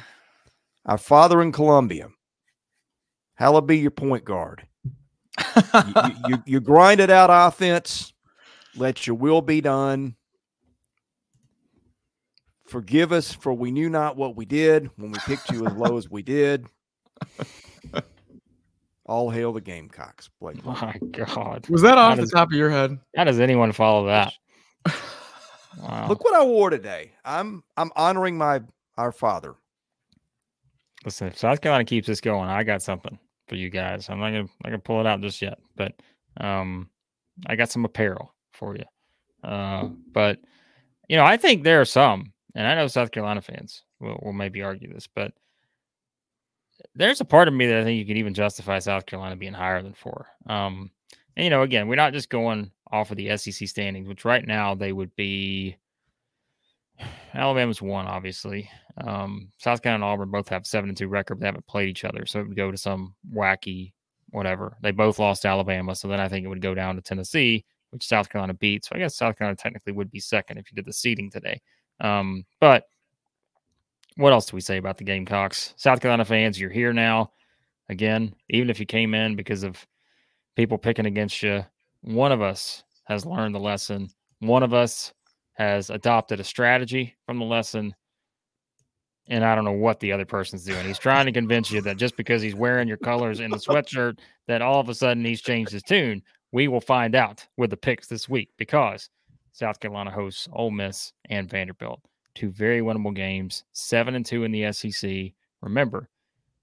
[0.87, 2.09] our father in Columbia.
[3.67, 4.67] Be your point guard?
[5.57, 8.13] You, you, you, you grind it out offense.
[8.77, 10.17] Let your will be done.
[12.67, 15.99] Forgive us for we knew not what we did when we picked you as low
[15.99, 16.67] as we did.
[19.05, 20.65] All hail the Gamecocks, Blake.
[20.65, 21.67] My God.
[21.69, 22.99] Was that off How the does- top of your head?
[23.17, 24.33] How does anyone follow that?
[25.81, 26.07] Wow.
[26.07, 27.13] Look what I wore today.
[27.25, 28.61] I'm I'm honoring my
[28.99, 29.55] our father.
[31.03, 34.09] Listen, if South Carolina keeps this going, I got something for you guys.
[34.09, 35.93] I'm not gonna not gonna pull it out just yet, but
[36.39, 36.89] um,
[37.47, 38.85] I got some apparel for you.
[39.49, 40.39] Uh, but
[41.09, 44.33] you know, I think there are some, and I know South Carolina fans will, will
[44.33, 45.33] maybe argue this, but
[46.95, 49.53] there's a part of me that I think you could even justify South Carolina being
[49.53, 50.27] higher than four.
[50.47, 50.91] Um,
[51.37, 54.47] and you know, again, we're not just going off of the SEC standings, which right
[54.47, 55.77] now they would be.
[57.35, 58.69] Alabama's one, obviously.
[59.05, 61.37] Um, South Carolina and Auburn both have seven and two record.
[61.37, 63.93] But they haven't played each other, so it would go to some wacky
[64.33, 64.77] whatever.
[64.83, 68.07] They both lost Alabama, so then I think it would go down to Tennessee, which
[68.07, 68.85] South Carolina beat.
[68.85, 71.61] So I guess South Carolina technically would be second if you did the seeding today.
[72.01, 72.87] Um, but
[74.17, 75.75] what else do we say about the Gamecocks?
[75.77, 77.33] South Carolina fans, you're here now.
[77.89, 79.87] Again, even if you came in because of
[80.57, 81.65] people picking against you,
[82.01, 84.09] one of us has learned the lesson.
[84.41, 85.13] One of us
[85.55, 87.95] has adopted a strategy from the lesson.
[89.29, 90.87] And I don't know what the other person's doing.
[90.87, 94.19] He's trying to convince you that just because he's wearing your colors in the sweatshirt,
[94.49, 96.23] that all of a sudden he's changed his tune.
[96.51, 99.09] We will find out with the picks this week because
[99.53, 102.01] South Carolina hosts Ole Miss and Vanderbilt.
[102.35, 105.33] Two very winnable games, seven and two in the SEC.
[105.61, 106.09] Remember,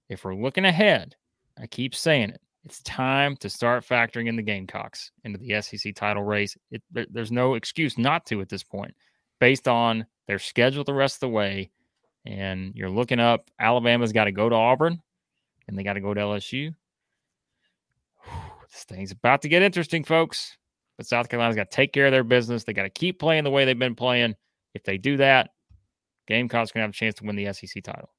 [0.08, 1.16] if we're looking ahead,
[1.60, 2.40] I keep saying it.
[2.64, 6.56] It's time to start factoring in the Gamecocks into the SEC title race.
[6.70, 8.94] It, there- there's no excuse not to at this point,
[9.38, 11.70] based on their schedule the rest of the way.
[12.26, 15.00] And you're looking up, Alabama's got to go to Auburn
[15.66, 16.74] and they got to go to LSU.
[18.70, 20.56] This thing's about to get interesting, folks.
[20.96, 22.64] But South Carolina's got to take care of their business.
[22.64, 24.34] They got to keep playing the way they've been playing.
[24.74, 25.50] If they do that,
[26.28, 28.10] Gamecocks going to have a chance to win the SEC title.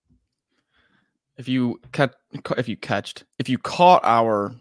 [1.41, 2.13] If you catch
[2.57, 4.55] if you catched if you caught our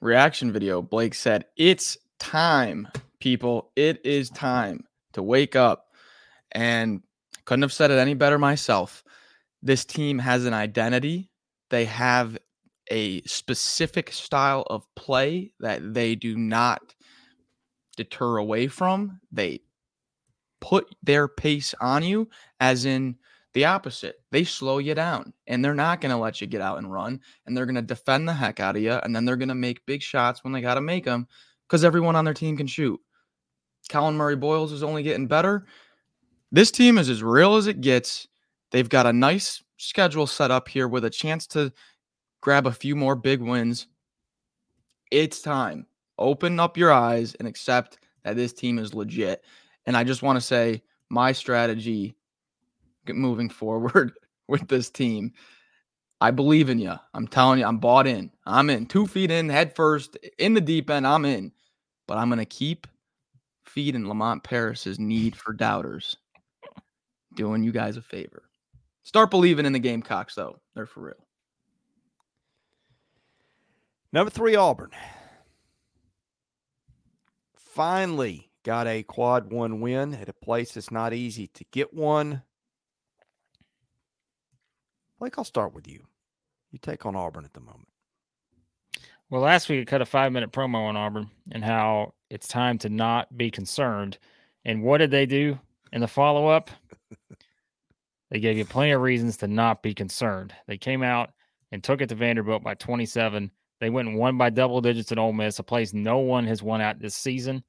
[0.00, 2.86] reaction video blake said it's time
[3.20, 3.70] people.
[3.76, 5.86] It is time to wake up.
[6.52, 7.02] And
[7.44, 9.04] couldn't have said it any better myself.
[9.62, 11.30] This team has an identity.
[11.68, 12.38] They have
[12.90, 16.94] a specific style of play that they do not
[17.96, 19.20] deter away from.
[19.30, 19.60] They
[20.60, 22.28] put their pace on you
[22.58, 23.16] as in
[23.52, 24.16] the opposite.
[24.30, 27.20] They slow you down and they're not going to let you get out and run
[27.46, 29.54] and they're going to defend the heck out of you and then they're going to
[29.54, 31.26] make big shots when they got to make them
[31.66, 33.00] because everyone on their team can shoot.
[33.88, 35.66] Collin Murray Boyles is only getting better.
[36.52, 38.28] This team is as real as it gets.
[38.70, 41.72] They've got a nice schedule set up here with a chance to
[42.40, 43.86] grab a few more big wins.
[45.10, 45.86] It's time.
[46.18, 49.44] Open up your eyes and accept that this team is legit.
[49.86, 52.14] And I just want to say my strategy
[53.16, 54.12] moving forward
[54.48, 55.32] with this team.
[56.20, 56.94] I believe in you.
[57.14, 58.30] I'm telling you, I'm bought in.
[58.46, 58.86] I'm in.
[58.86, 61.06] Two feet in, head first, in the deep end.
[61.06, 61.52] I'm in.
[62.06, 62.86] but I'm gonna keep
[63.64, 66.16] feeding Lamont Paris's need for doubters.
[67.36, 68.42] Doing you guys a favor.
[69.02, 70.58] Start believing in the Gamecocks, though.
[70.74, 71.26] They're for real.
[74.12, 74.90] Number three, Auburn.
[77.56, 82.42] Finally got a quad one win at a place that's not easy to get one.
[85.20, 86.02] Blake, I'll start with you.
[86.72, 87.88] You take on Auburn at the moment.
[89.28, 92.78] Well, last week I cut a five minute promo on Auburn and how it's time
[92.78, 94.18] to not be concerned.
[94.64, 95.58] And what did they do
[95.92, 96.70] in the follow up?
[98.30, 100.54] they gave you plenty of reasons to not be concerned.
[100.66, 101.30] They came out
[101.70, 103.50] and took it to Vanderbilt by 27.
[103.78, 106.62] They went and won by double digits at Ole Miss, a place no one has
[106.62, 107.62] won at this season.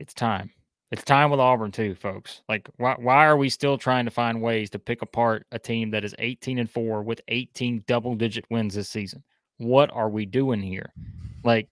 [0.00, 0.50] It's time.
[0.90, 2.42] It's time with Auburn too, folks.
[2.48, 5.90] Like, why why are we still trying to find ways to pick apart a team
[5.90, 9.22] that is 18 and four with 18 double digit wins this season?
[9.58, 10.92] What are we doing here?
[11.44, 11.68] Like,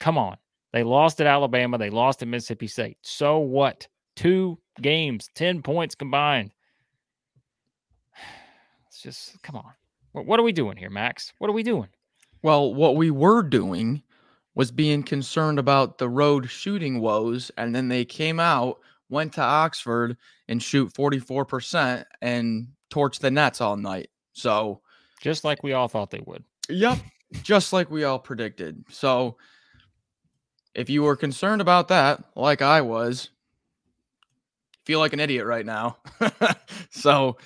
[0.00, 0.36] come on.
[0.72, 1.78] They lost at Alabama.
[1.78, 2.98] They lost at Mississippi State.
[3.02, 3.86] So what?
[4.16, 6.52] Two games, 10 points combined.
[8.88, 9.72] It's just, come on.
[10.10, 11.32] What, what are we doing here, Max?
[11.38, 11.88] What are we doing?
[12.42, 14.02] Well, what we were doing
[14.58, 17.52] was being concerned about the road shooting woes.
[17.56, 20.16] And then they came out, went to Oxford
[20.48, 24.10] and shoot 44% and torch the nets all night.
[24.32, 24.80] So,
[25.22, 26.42] just like we all thought they would.
[26.68, 26.98] Yep.
[27.44, 28.84] just like we all predicted.
[28.90, 29.36] So,
[30.74, 33.30] if you were concerned about that, like I was,
[34.84, 35.98] feel like an idiot right now.
[36.90, 37.36] so,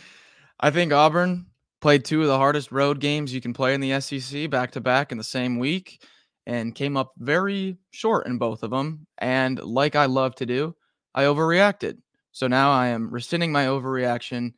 [0.58, 1.44] I think Auburn
[1.82, 4.80] played two of the hardest road games you can play in the SEC back to
[4.80, 6.00] back in the same week
[6.46, 9.06] and came up very short in both of them.
[9.18, 10.74] And like I love to do,
[11.14, 11.98] I overreacted.
[12.32, 14.54] So now I am rescinding my overreaction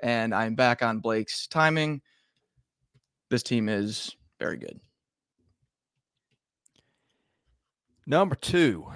[0.00, 2.00] and I'm back on Blake's timing.
[3.30, 4.80] This team is very good.
[8.06, 8.86] Number two.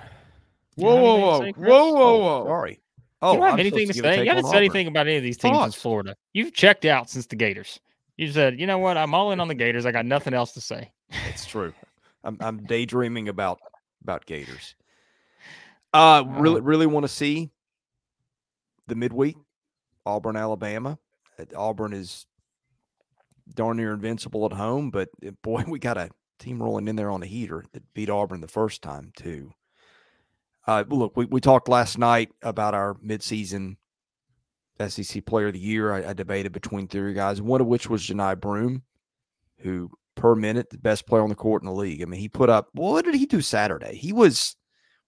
[0.76, 2.44] Whoa, whoa, whoa, whoa, whoa, whoa.
[2.46, 2.80] Sorry.
[3.20, 4.22] Oh, you don't have anything to, to say.
[4.22, 5.74] You haven't said anything about any of these teams Pause.
[5.74, 6.16] in Florida.
[6.32, 7.78] You've checked out since the Gators.
[8.16, 8.96] You said, you know what?
[8.96, 9.84] I'm all in on the Gators.
[9.86, 10.90] I got nothing else to say.
[11.28, 11.72] It's true.
[12.24, 13.60] I'm, I'm daydreaming about
[14.02, 14.74] about Gators.
[15.92, 17.50] Uh, really, really want to see
[18.86, 19.36] the midweek
[20.06, 20.98] Auburn, Alabama.
[21.56, 22.26] Auburn is
[23.54, 27.10] darn near invincible at home, but eh, boy, we got a team rolling in there
[27.10, 29.52] on a heater that beat Auburn the first time too.
[30.66, 33.76] Uh, look, we, we talked last night about our midseason
[34.88, 35.92] SEC Player of the Year.
[35.92, 38.82] I, I debated between three guys, one of which was Johni Broome,
[39.58, 42.02] who per minute, the best player on the court in the league.
[42.02, 43.94] I mean, he put up what did he do Saturday?
[43.94, 44.56] He was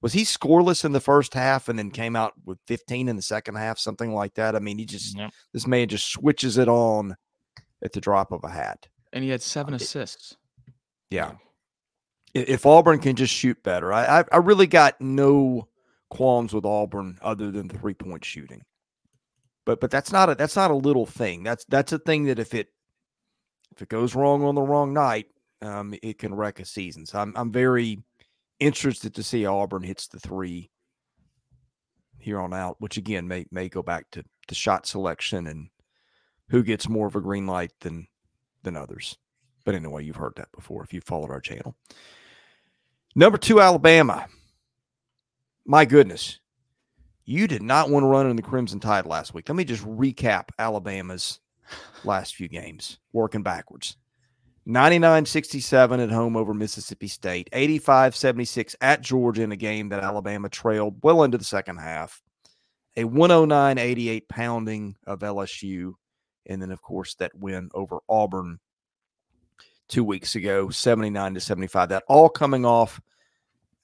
[0.00, 3.22] was he scoreless in the first half and then came out with 15 in the
[3.22, 4.54] second half, something like that.
[4.54, 5.32] I mean, he just yep.
[5.52, 7.16] this man just switches it on
[7.82, 8.88] at the drop of a hat.
[9.12, 10.36] And he had uh, seven assists.
[11.10, 11.32] Yeah.
[12.34, 15.68] If Auburn can just shoot better, I, I, I really got no
[16.10, 18.62] qualms with Auburn other than the three point shooting.
[19.64, 21.42] But but that's not a that's not a little thing.
[21.44, 22.68] That's that's a thing that if it
[23.74, 25.26] if it goes wrong on the wrong night,
[25.60, 27.06] um, it can wreck a season.
[27.06, 28.02] So I'm I'm very
[28.60, 30.70] interested to see Auburn hits the three
[32.18, 35.68] here on out, which again may may go back to the shot selection and
[36.50, 38.06] who gets more of a green light than
[38.62, 39.16] than others.
[39.64, 41.74] But anyway, you've heard that before if you've followed our channel.
[43.14, 44.26] Number two, Alabama.
[45.66, 46.40] My goodness,
[47.24, 49.48] you did not want to run in the Crimson Tide last week.
[49.48, 51.40] Let me just recap Alabama's
[52.04, 53.96] last few games, working backwards.
[54.66, 60.02] 99 67 at home over Mississippi State, 85 76 at Georgia in a game that
[60.02, 62.22] Alabama trailed well into the second half,
[62.96, 65.92] a 109 88 pounding of LSU,
[66.46, 68.58] and then, of course, that win over Auburn
[69.88, 71.90] two weeks ago, 79 to 75.
[71.90, 73.00] That all coming off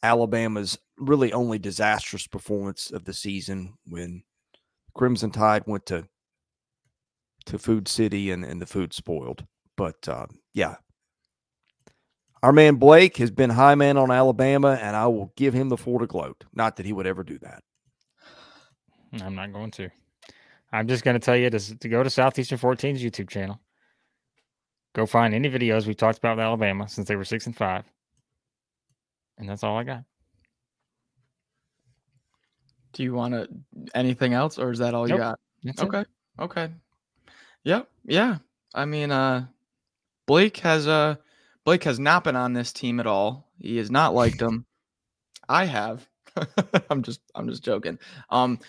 [0.02, 4.22] Alabama's really only disastrous performance of the season when
[4.94, 6.06] Crimson Tide went to
[7.46, 9.44] to Food City and, and the food spoiled.
[9.76, 10.76] But uh, yeah,
[12.43, 15.76] our man Blake has been high man on Alabama, and I will give him the
[15.76, 16.45] floor to gloat.
[16.55, 17.62] Not that he would ever do that.
[19.20, 19.91] I'm not going to.
[20.72, 23.61] I'm just going to tell you to, to go to Southeastern 14's YouTube channel.
[24.95, 27.84] Go find any videos we've talked about with Alabama since they were six and five.
[29.38, 30.05] And that's all I got.
[32.93, 33.49] Do you want to
[33.95, 35.11] anything else, or is that all nope.
[35.11, 35.41] you got?
[35.62, 36.01] That's okay.
[36.01, 36.07] It.
[36.41, 36.68] Okay.
[37.64, 37.88] Yep.
[38.04, 38.38] Yeah.
[38.74, 39.46] I mean, uh,
[40.26, 41.16] Blake has uh
[41.64, 43.48] Blake has not been on this team at all.
[43.58, 44.66] He has not liked them.
[45.48, 46.08] I have.
[46.90, 47.98] I'm just I'm just joking.
[48.30, 48.61] Um,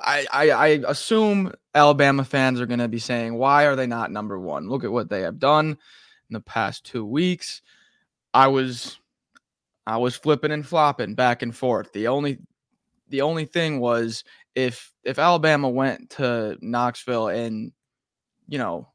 [0.00, 4.12] I, I I assume Alabama fans are going to be saying, why are they not
[4.12, 4.68] number one?
[4.68, 7.62] Look at what they have done in the past two weeks.
[8.34, 8.98] I was
[9.86, 11.92] I was flipping and flopping back and forth.
[11.92, 12.38] The only
[13.08, 14.22] the only thing was
[14.54, 17.72] if if Alabama went to Knoxville and
[18.48, 18.88] you know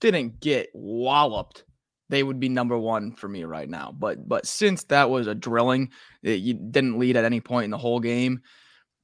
[0.00, 1.64] didn't get walloped,
[2.08, 3.94] they would be number one for me right now.
[3.96, 5.90] But but since that was a drilling,
[6.22, 8.42] you didn't lead at any point in the whole game.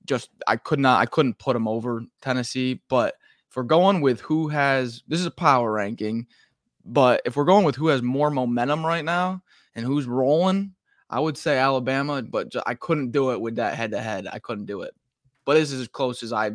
[0.06, 2.80] Just I could not I couldn't put them over Tennessee.
[2.88, 3.14] But
[3.50, 6.26] if we're going with who has this is a power ranking,
[6.84, 9.42] but if we're going with who has more momentum right now
[9.74, 10.74] and who's rolling,
[11.10, 12.22] I would say Alabama.
[12.22, 14.26] But I couldn't do it with that head to head.
[14.30, 14.94] I couldn't do it.
[15.44, 16.52] But this is as close as I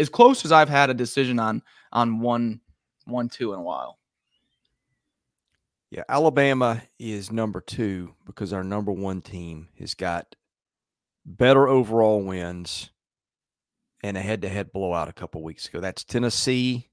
[0.00, 2.60] as close as I've had a decision on on one
[3.04, 3.98] one two in a while.
[5.90, 10.36] Yeah, Alabama is number two because our number one team has got
[11.26, 12.90] better overall wins
[14.02, 15.80] and a head to head blowout a couple weeks ago.
[15.80, 16.88] That's Tennessee.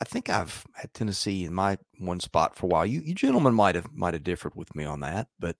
[0.00, 2.86] I think I've had Tennessee in my one spot for a while.
[2.86, 5.56] You you gentlemen might have might have differed with me on that, but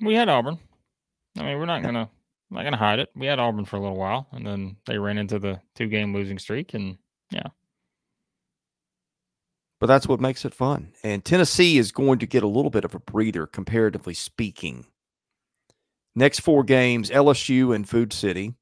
[0.00, 0.58] we had Auburn.
[1.36, 2.08] I mean, we're not gonna
[2.50, 3.10] I'm not gonna hide it.
[3.14, 6.14] We had Auburn for a little while, and then they ran into the two game
[6.14, 6.96] losing streak, and
[7.30, 7.48] yeah,
[9.80, 10.92] but that's what makes it fun.
[11.04, 14.86] And Tennessee is going to get a little bit of a breather, comparatively speaking.
[16.14, 18.54] Next four games: LSU and Food City.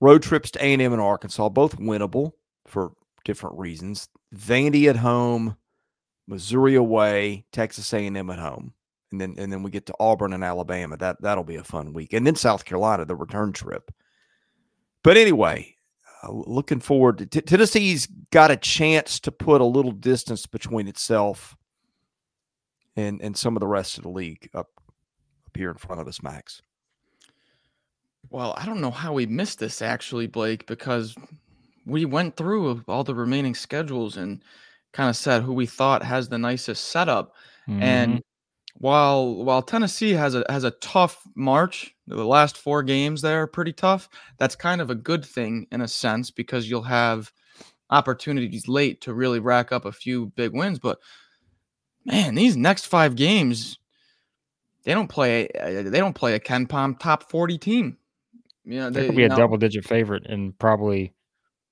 [0.00, 2.32] Road trips to A&M and Arkansas, both winnable
[2.66, 2.92] for
[3.24, 4.08] different reasons.
[4.36, 5.56] Vandy at home,
[6.28, 8.74] Missouri away, Texas A&M at home,
[9.14, 10.96] and then and then we get to Auburn and Alabama.
[10.96, 13.90] That that'll be a fun week, and then South Carolina, the return trip.
[15.02, 15.76] But anyway,
[16.22, 17.30] uh, looking forward.
[17.30, 21.56] To, Tennessee's got a chance to put a little distance between itself
[22.96, 24.70] and and some of the rest of the league up
[25.46, 26.60] up here in front of us, Max.
[28.30, 31.14] Well, I don't know how we missed this actually, Blake, because
[31.86, 34.42] we went through all the remaining schedules and
[34.92, 37.34] kind of said who we thought has the nicest setup.
[37.68, 37.82] Mm-hmm.
[37.82, 38.22] And
[38.74, 43.46] while while Tennessee has a has a tough March, the last four games there are
[43.46, 44.08] pretty tough.
[44.38, 47.32] That's kind of a good thing in a sense because you'll have
[47.90, 50.78] opportunities late to really rack up a few big wins.
[50.78, 50.98] But
[52.04, 53.78] man, these next five games,
[54.82, 57.98] they don't play they don't play a KenPom top forty team.
[58.64, 61.14] You know, they, they could be a know, double digit favorite in probably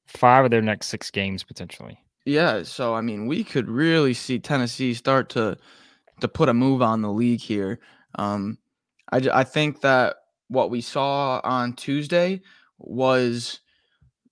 [0.07, 1.99] five of their next six games potentially.
[2.25, 5.57] Yeah, so I mean, we could really see Tennessee start to
[6.23, 7.81] to put a move on the league here.
[8.17, 8.59] Um,
[9.13, 10.17] I, I think that
[10.49, 12.41] what we saw on Tuesday
[12.79, 13.61] was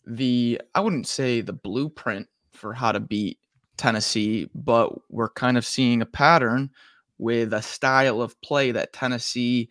[0.07, 3.39] the, I wouldn't say the blueprint for how to beat
[3.77, 6.71] Tennessee, but we're kind of seeing a pattern
[7.19, 9.69] with a style of play that Tennessee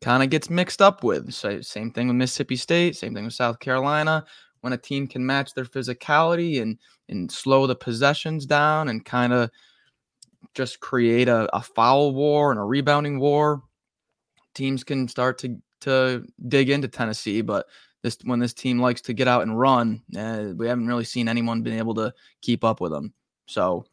[0.00, 1.32] kind of gets mixed up with.
[1.32, 4.24] So same thing with Mississippi State, same thing with South Carolina.
[4.60, 9.32] When a team can match their physicality and and slow the possessions down and kind
[9.32, 9.50] of
[10.56, 13.62] just create a, a foul war and a rebounding war,
[14.54, 17.42] teams can start to to dig into Tennessee.
[17.42, 17.66] But
[18.02, 21.28] this when this team likes to get out and run, uh, we haven't really seen
[21.28, 23.12] anyone been able to keep up with them.
[23.46, 23.84] So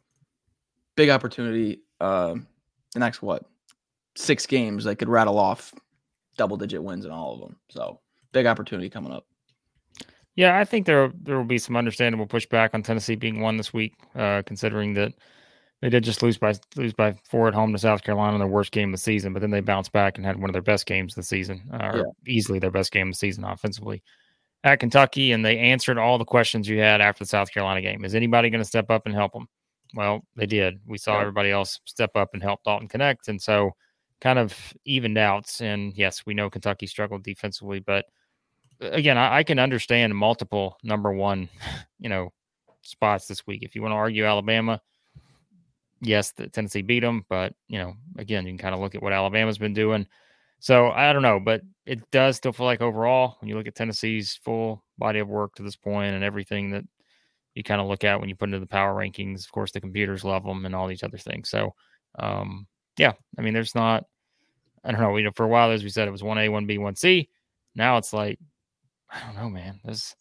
[0.96, 1.82] big opportunity.
[2.00, 2.36] Uh,
[2.94, 3.44] the next what
[4.16, 5.74] six games they could rattle off
[6.36, 7.56] double digit wins in all of them.
[7.68, 8.00] So
[8.32, 9.26] big opportunity coming up.
[10.36, 13.72] Yeah, I think there there will be some understandable pushback on Tennessee being one this
[13.72, 15.12] week, uh, considering that
[15.82, 18.48] they did just lose by lose by four at home to South Carolina, in their
[18.48, 19.32] worst game of the season.
[19.32, 21.62] But then they bounced back and had one of their best games of the season,
[21.72, 22.32] uh, or yeah.
[22.32, 24.02] easily their best game of the season offensively
[24.62, 25.32] at Kentucky.
[25.32, 28.04] And they answered all the questions you had after the South Carolina game.
[28.04, 29.46] Is anybody going to step up and help them?
[29.94, 30.80] Well, they did.
[30.86, 31.20] We saw yeah.
[31.20, 33.72] everybody else step up and help Dalton Knecht, and so
[34.20, 35.60] kind of evened out.
[35.60, 38.06] And yes, we know Kentucky struggled defensively, but
[38.82, 41.50] uh, again, I, I can understand multiple number one,
[41.98, 42.32] you know,
[42.80, 43.62] spots this week.
[43.62, 44.80] If you want to argue Alabama
[46.04, 49.02] yes, the Tennessee beat them, but you know, again, you can kind of look at
[49.02, 50.06] what Alabama's been doing.
[50.60, 53.74] So I don't know, but it does still feel like overall, when you look at
[53.74, 56.84] Tennessee's full body of work to this point and everything that
[57.54, 59.80] you kind of look at when you put into the power rankings, of course, the
[59.80, 61.50] computers love them and all these other things.
[61.50, 61.74] So,
[62.18, 62.66] um,
[62.98, 64.04] yeah, I mean, there's not,
[64.84, 66.78] I don't know, you know, for a while, as we said, it was 1A, 1B,
[66.78, 67.28] 1C.
[67.74, 68.38] Now it's like,
[69.10, 69.80] I don't know, man.
[69.84, 70.14] There's,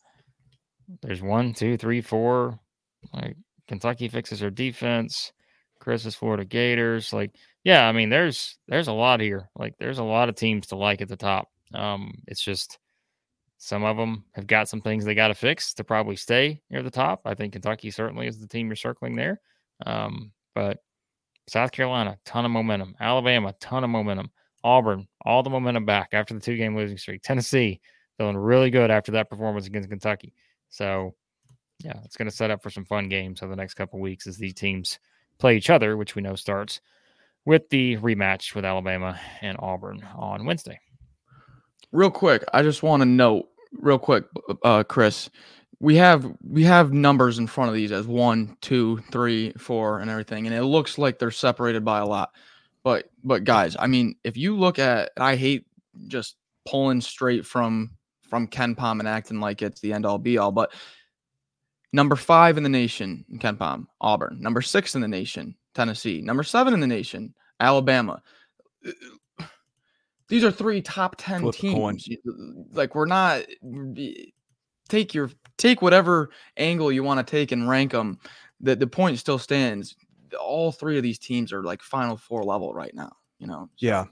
[1.02, 2.60] there's one, two, three, four.
[3.14, 3.36] Like
[3.68, 5.32] Kentucky fixes their defense.
[5.84, 7.12] Chris's Florida Gators.
[7.12, 9.50] Like, yeah, I mean, there's there's a lot here.
[9.56, 11.50] Like, there's a lot of teams to like at the top.
[11.74, 12.80] Um, it's just
[13.58, 16.84] some of them have got some things they got to fix to probably stay near
[16.84, 17.22] the top.
[17.26, 19.42] I think Kentucky certainly is the team you're circling there.
[19.86, 20.80] Um, but
[21.48, 22.96] South Carolina, ton of momentum.
[23.00, 24.32] Alabama, ton of momentum.
[24.64, 27.22] Auburn, all the momentum back after the two game losing streak.
[27.22, 27.82] Tennessee,
[28.18, 30.34] feeling really good after that performance against Kentucky.
[30.70, 31.16] So,
[31.84, 34.28] yeah, it's going to set up for some fun games over the next couple weeks
[34.28, 35.00] as these teams
[35.38, 36.82] play each other, which we know starts
[37.46, 40.80] with the rematch with Alabama and Auburn on Wednesday.
[41.92, 44.26] Real quick, I just want to note, real quick,
[44.64, 45.30] uh, Chris,
[45.80, 50.10] we have we have numbers in front of these as one, two, three, four, and
[50.10, 52.32] everything, and it looks like they're separated by a lot.
[52.84, 55.66] But but guys, I mean, if you look at, I hate
[56.08, 57.92] just pulling straight from
[58.30, 60.74] from KenPom and acting like it's the end all be all, but
[61.94, 64.38] number five in the nation, KenPom, Auburn.
[64.42, 66.22] Number six in the nation, Tennessee.
[66.22, 68.22] Number seven in the nation, Alabama.
[70.28, 72.10] These are three top ten Flip teams.
[72.72, 73.44] Like we're not
[74.90, 78.20] take your take whatever angle you want to take and rank them.
[78.60, 79.96] The the point still stands.
[80.40, 83.12] All three of these teams are like Final Four level right now.
[83.38, 83.70] You know.
[83.76, 83.86] So.
[83.86, 84.06] Yeah.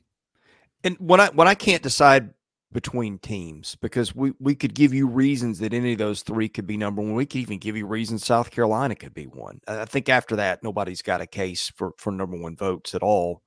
[0.84, 2.30] And when I when I can't decide
[2.74, 6.68] between teams because we we could give you reasons that any of those three could
[6.68, 7.16] be number one.
[7.16, 9.60] We could even give you reasons South Carolina could be one.
[9.68, 13.42] I think after that, nobody's got a case for for number one votes at all.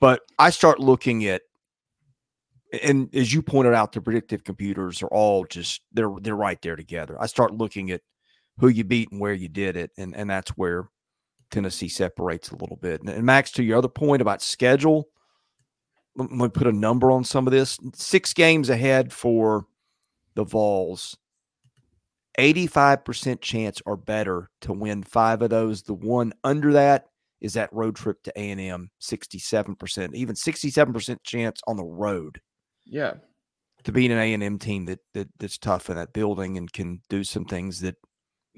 [0.00, 1.42] But I start looking at
[2.82, 6.76] and as you pointed out, the predictive computers are all just they're they're right there
[6.76, 7.20] together.
[7.20, 8.02] I start looking at
[8.58, 10.88] who you beat and where you did it, and and that's where
[11.50, 13.00] Tennessee separates a little bit.
[13.00, 15.08] And, and Max, to your other point about schedule,
[16.18, 17.78] let me put a number on some of this.
[17.94, 19.66] Six games ahead for
[20.34, 21.16] the Vols.
[22.38, 25.82] 85% chance or better to win five of those.
[25.82, 27.06] The one under that
[27.40, 32.40] is that road trip to A&M, 67%, even 67% chance on the road.
[32.84, 33.14] Yeah.
[33.84, 37.24] To beat an A&M team that, that that's tough in that building and can do
[37.24, 37.96] some things that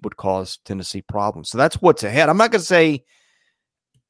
[0.02, 1.50] would cause Tennessee problems.
[1.50, 2.28] So that's what's ahead.
[2.28, 3.04] I'm not going to say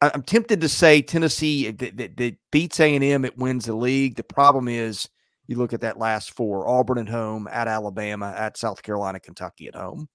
[0.02, 4.16] I'm tempted to say Tennessee eh, that, that, that beats A&M, it wins the league.
[4.16, 5.08] The problem is
[5.46, 9.68] you look at that last four, Auburn at home, at Alabama, at South Carolina, Kentucky
[9.68, 10.08] at home.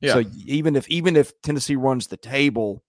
[0.00, 0.14] Yeah.
[0.14, 2.82] So even if even if Tennessee runs the table,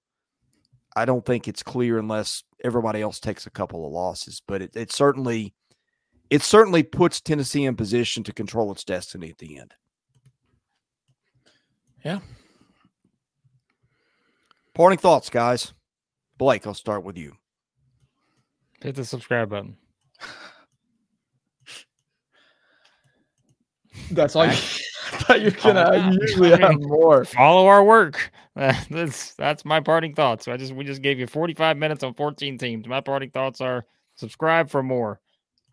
[0.96, 4.42] I don't think it's clear unless everybody else takes a couple of losses.
[4.46, 5.54] But it, it certainly–
[6.30, 9.74] it certainly puts Tennessee in position to control its destiny at the end.
[12.04, 12.20] Yeah.
[14.74, 15.72] Parting thoughts, guys.
[16.38, 17.34] Blake, I'll start with you.
[18.82, 19.78] Hit the subscribe button.
[24.12, 24.44] That's all.
[25.14, 25.78] I thought you can.
[25.78, 27.26] Uh, usually have more.
[27.26, 28.32] Follow our work.
[28.56, 30.48] that's that's my parting thoughts.
[30.48, 32.88] I just we just gave you 45 minutes on 14 teams.
[32.88, 33.86] My parting thoughts are
[34.16, 35.20] subscribe for more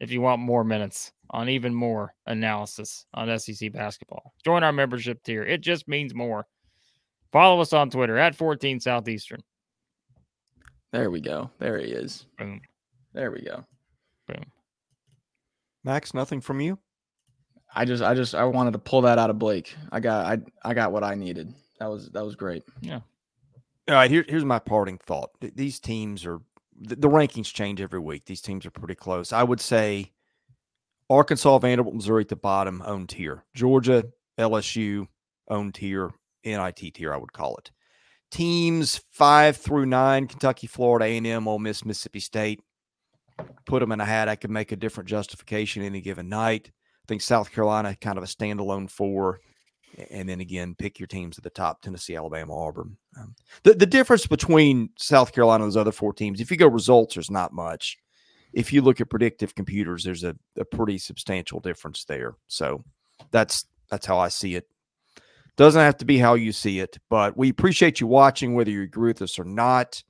[0.00, 4.34] if you want more minutes on even more analysis on SEC basketball.
[4.44, 5.42] Join our membership tier.
[5.42, 6.46] It just means more.
[7.32, 9.40] Follow us on Twitter at 14 Southeastern.
[10.94, 11.50] There we go.
[11.58, 12.24] There he is.
[12.38, 12.60] Boom.
[13.14, 13.64] There we go.
[14.28, 14.44] Boom.
[15.82, 16.78] Max, nothing from you?
[17.74, 19.74] I just I just I wanted to pull that out of Blake.
[19.90, 21.52] I got I I got what I needed.
[21.80, 22.62] That was that was great.
[22.80, 23.00] Yeah.
[23.88, 25.30] All right, here, here's my parting thought.
[25.40, 26.38] These teams are
[26.80, 28.26] the, the rankings change every week.
[28.26, 29.32] These teams are pretty close.
[29.32, 30.12] I would say
[31.10, 33.42] Arkansas, Vanderbilt, Missouri at the bottom, own tier.
[33.52, 34.04] Georgia,
[34.38, 35.08] LSU,
[35.48, 36.12] own tier,
[36.44, 37.72] NIT tier, I would call it.
[38.34, 42.60] Teams five through nine, Kentucky, Florida, A&M, Ole Miss, Mississippi State.
[43.64, 44.28] Put them in a hat.
[44.28, 46.72] I could make a different justification any given night.
[46.74, 49.38] I think South Carolina, kind of a standalone four
[50.10, 53.86] and then again pick your teams at the top tennessee alabama auburn um, the, the
[53.86, 57.52] difference between south carolina and those other four teams if you go results there's not
[57.52, 57.96] much
[58.52, 62.82] if you look at predictive computers there's a, a pretty substantial difference there so
[63.30, 64.66] that's that's how i see it
[65.56, 68.82] doesn't have to be how you see it but we appreciate you watching whether you
[68.82, 70.02] agree with us or not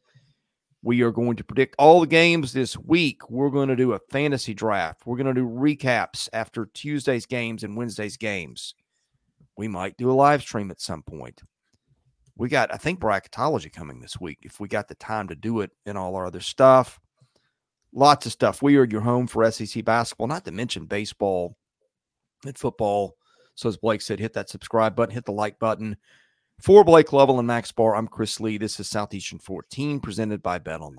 [0.82, 3.30] we are going to predict all the games this week.
[3.30, 5.06] We're going to do a fantasy draft.
[5.06, 8.74] We're going to do recaps after Tuesday's games and Wednesday's games
[9.56, 11.42] we might do a live stream at some point.
[12.36, 15.60] We got, I think, bracketology coming this week if we got the time to do
[15.60, 16.98] it and all our other stuff.
[17.92, 18.60] Lots of stuff.
[18.60, 21.56] We are your home for SEC basketball, not to mention baseball
[22.44, 23.16] and football.
[23.54, 25.96] So, as Blake said, hit that subscribe button, hit the like button.
[26.60, 28.58] For Blake Lovell and Max Barr, I'm Chris Lee.
[28.58, 30.92] This is Southeastern 14 presented by BetOnline.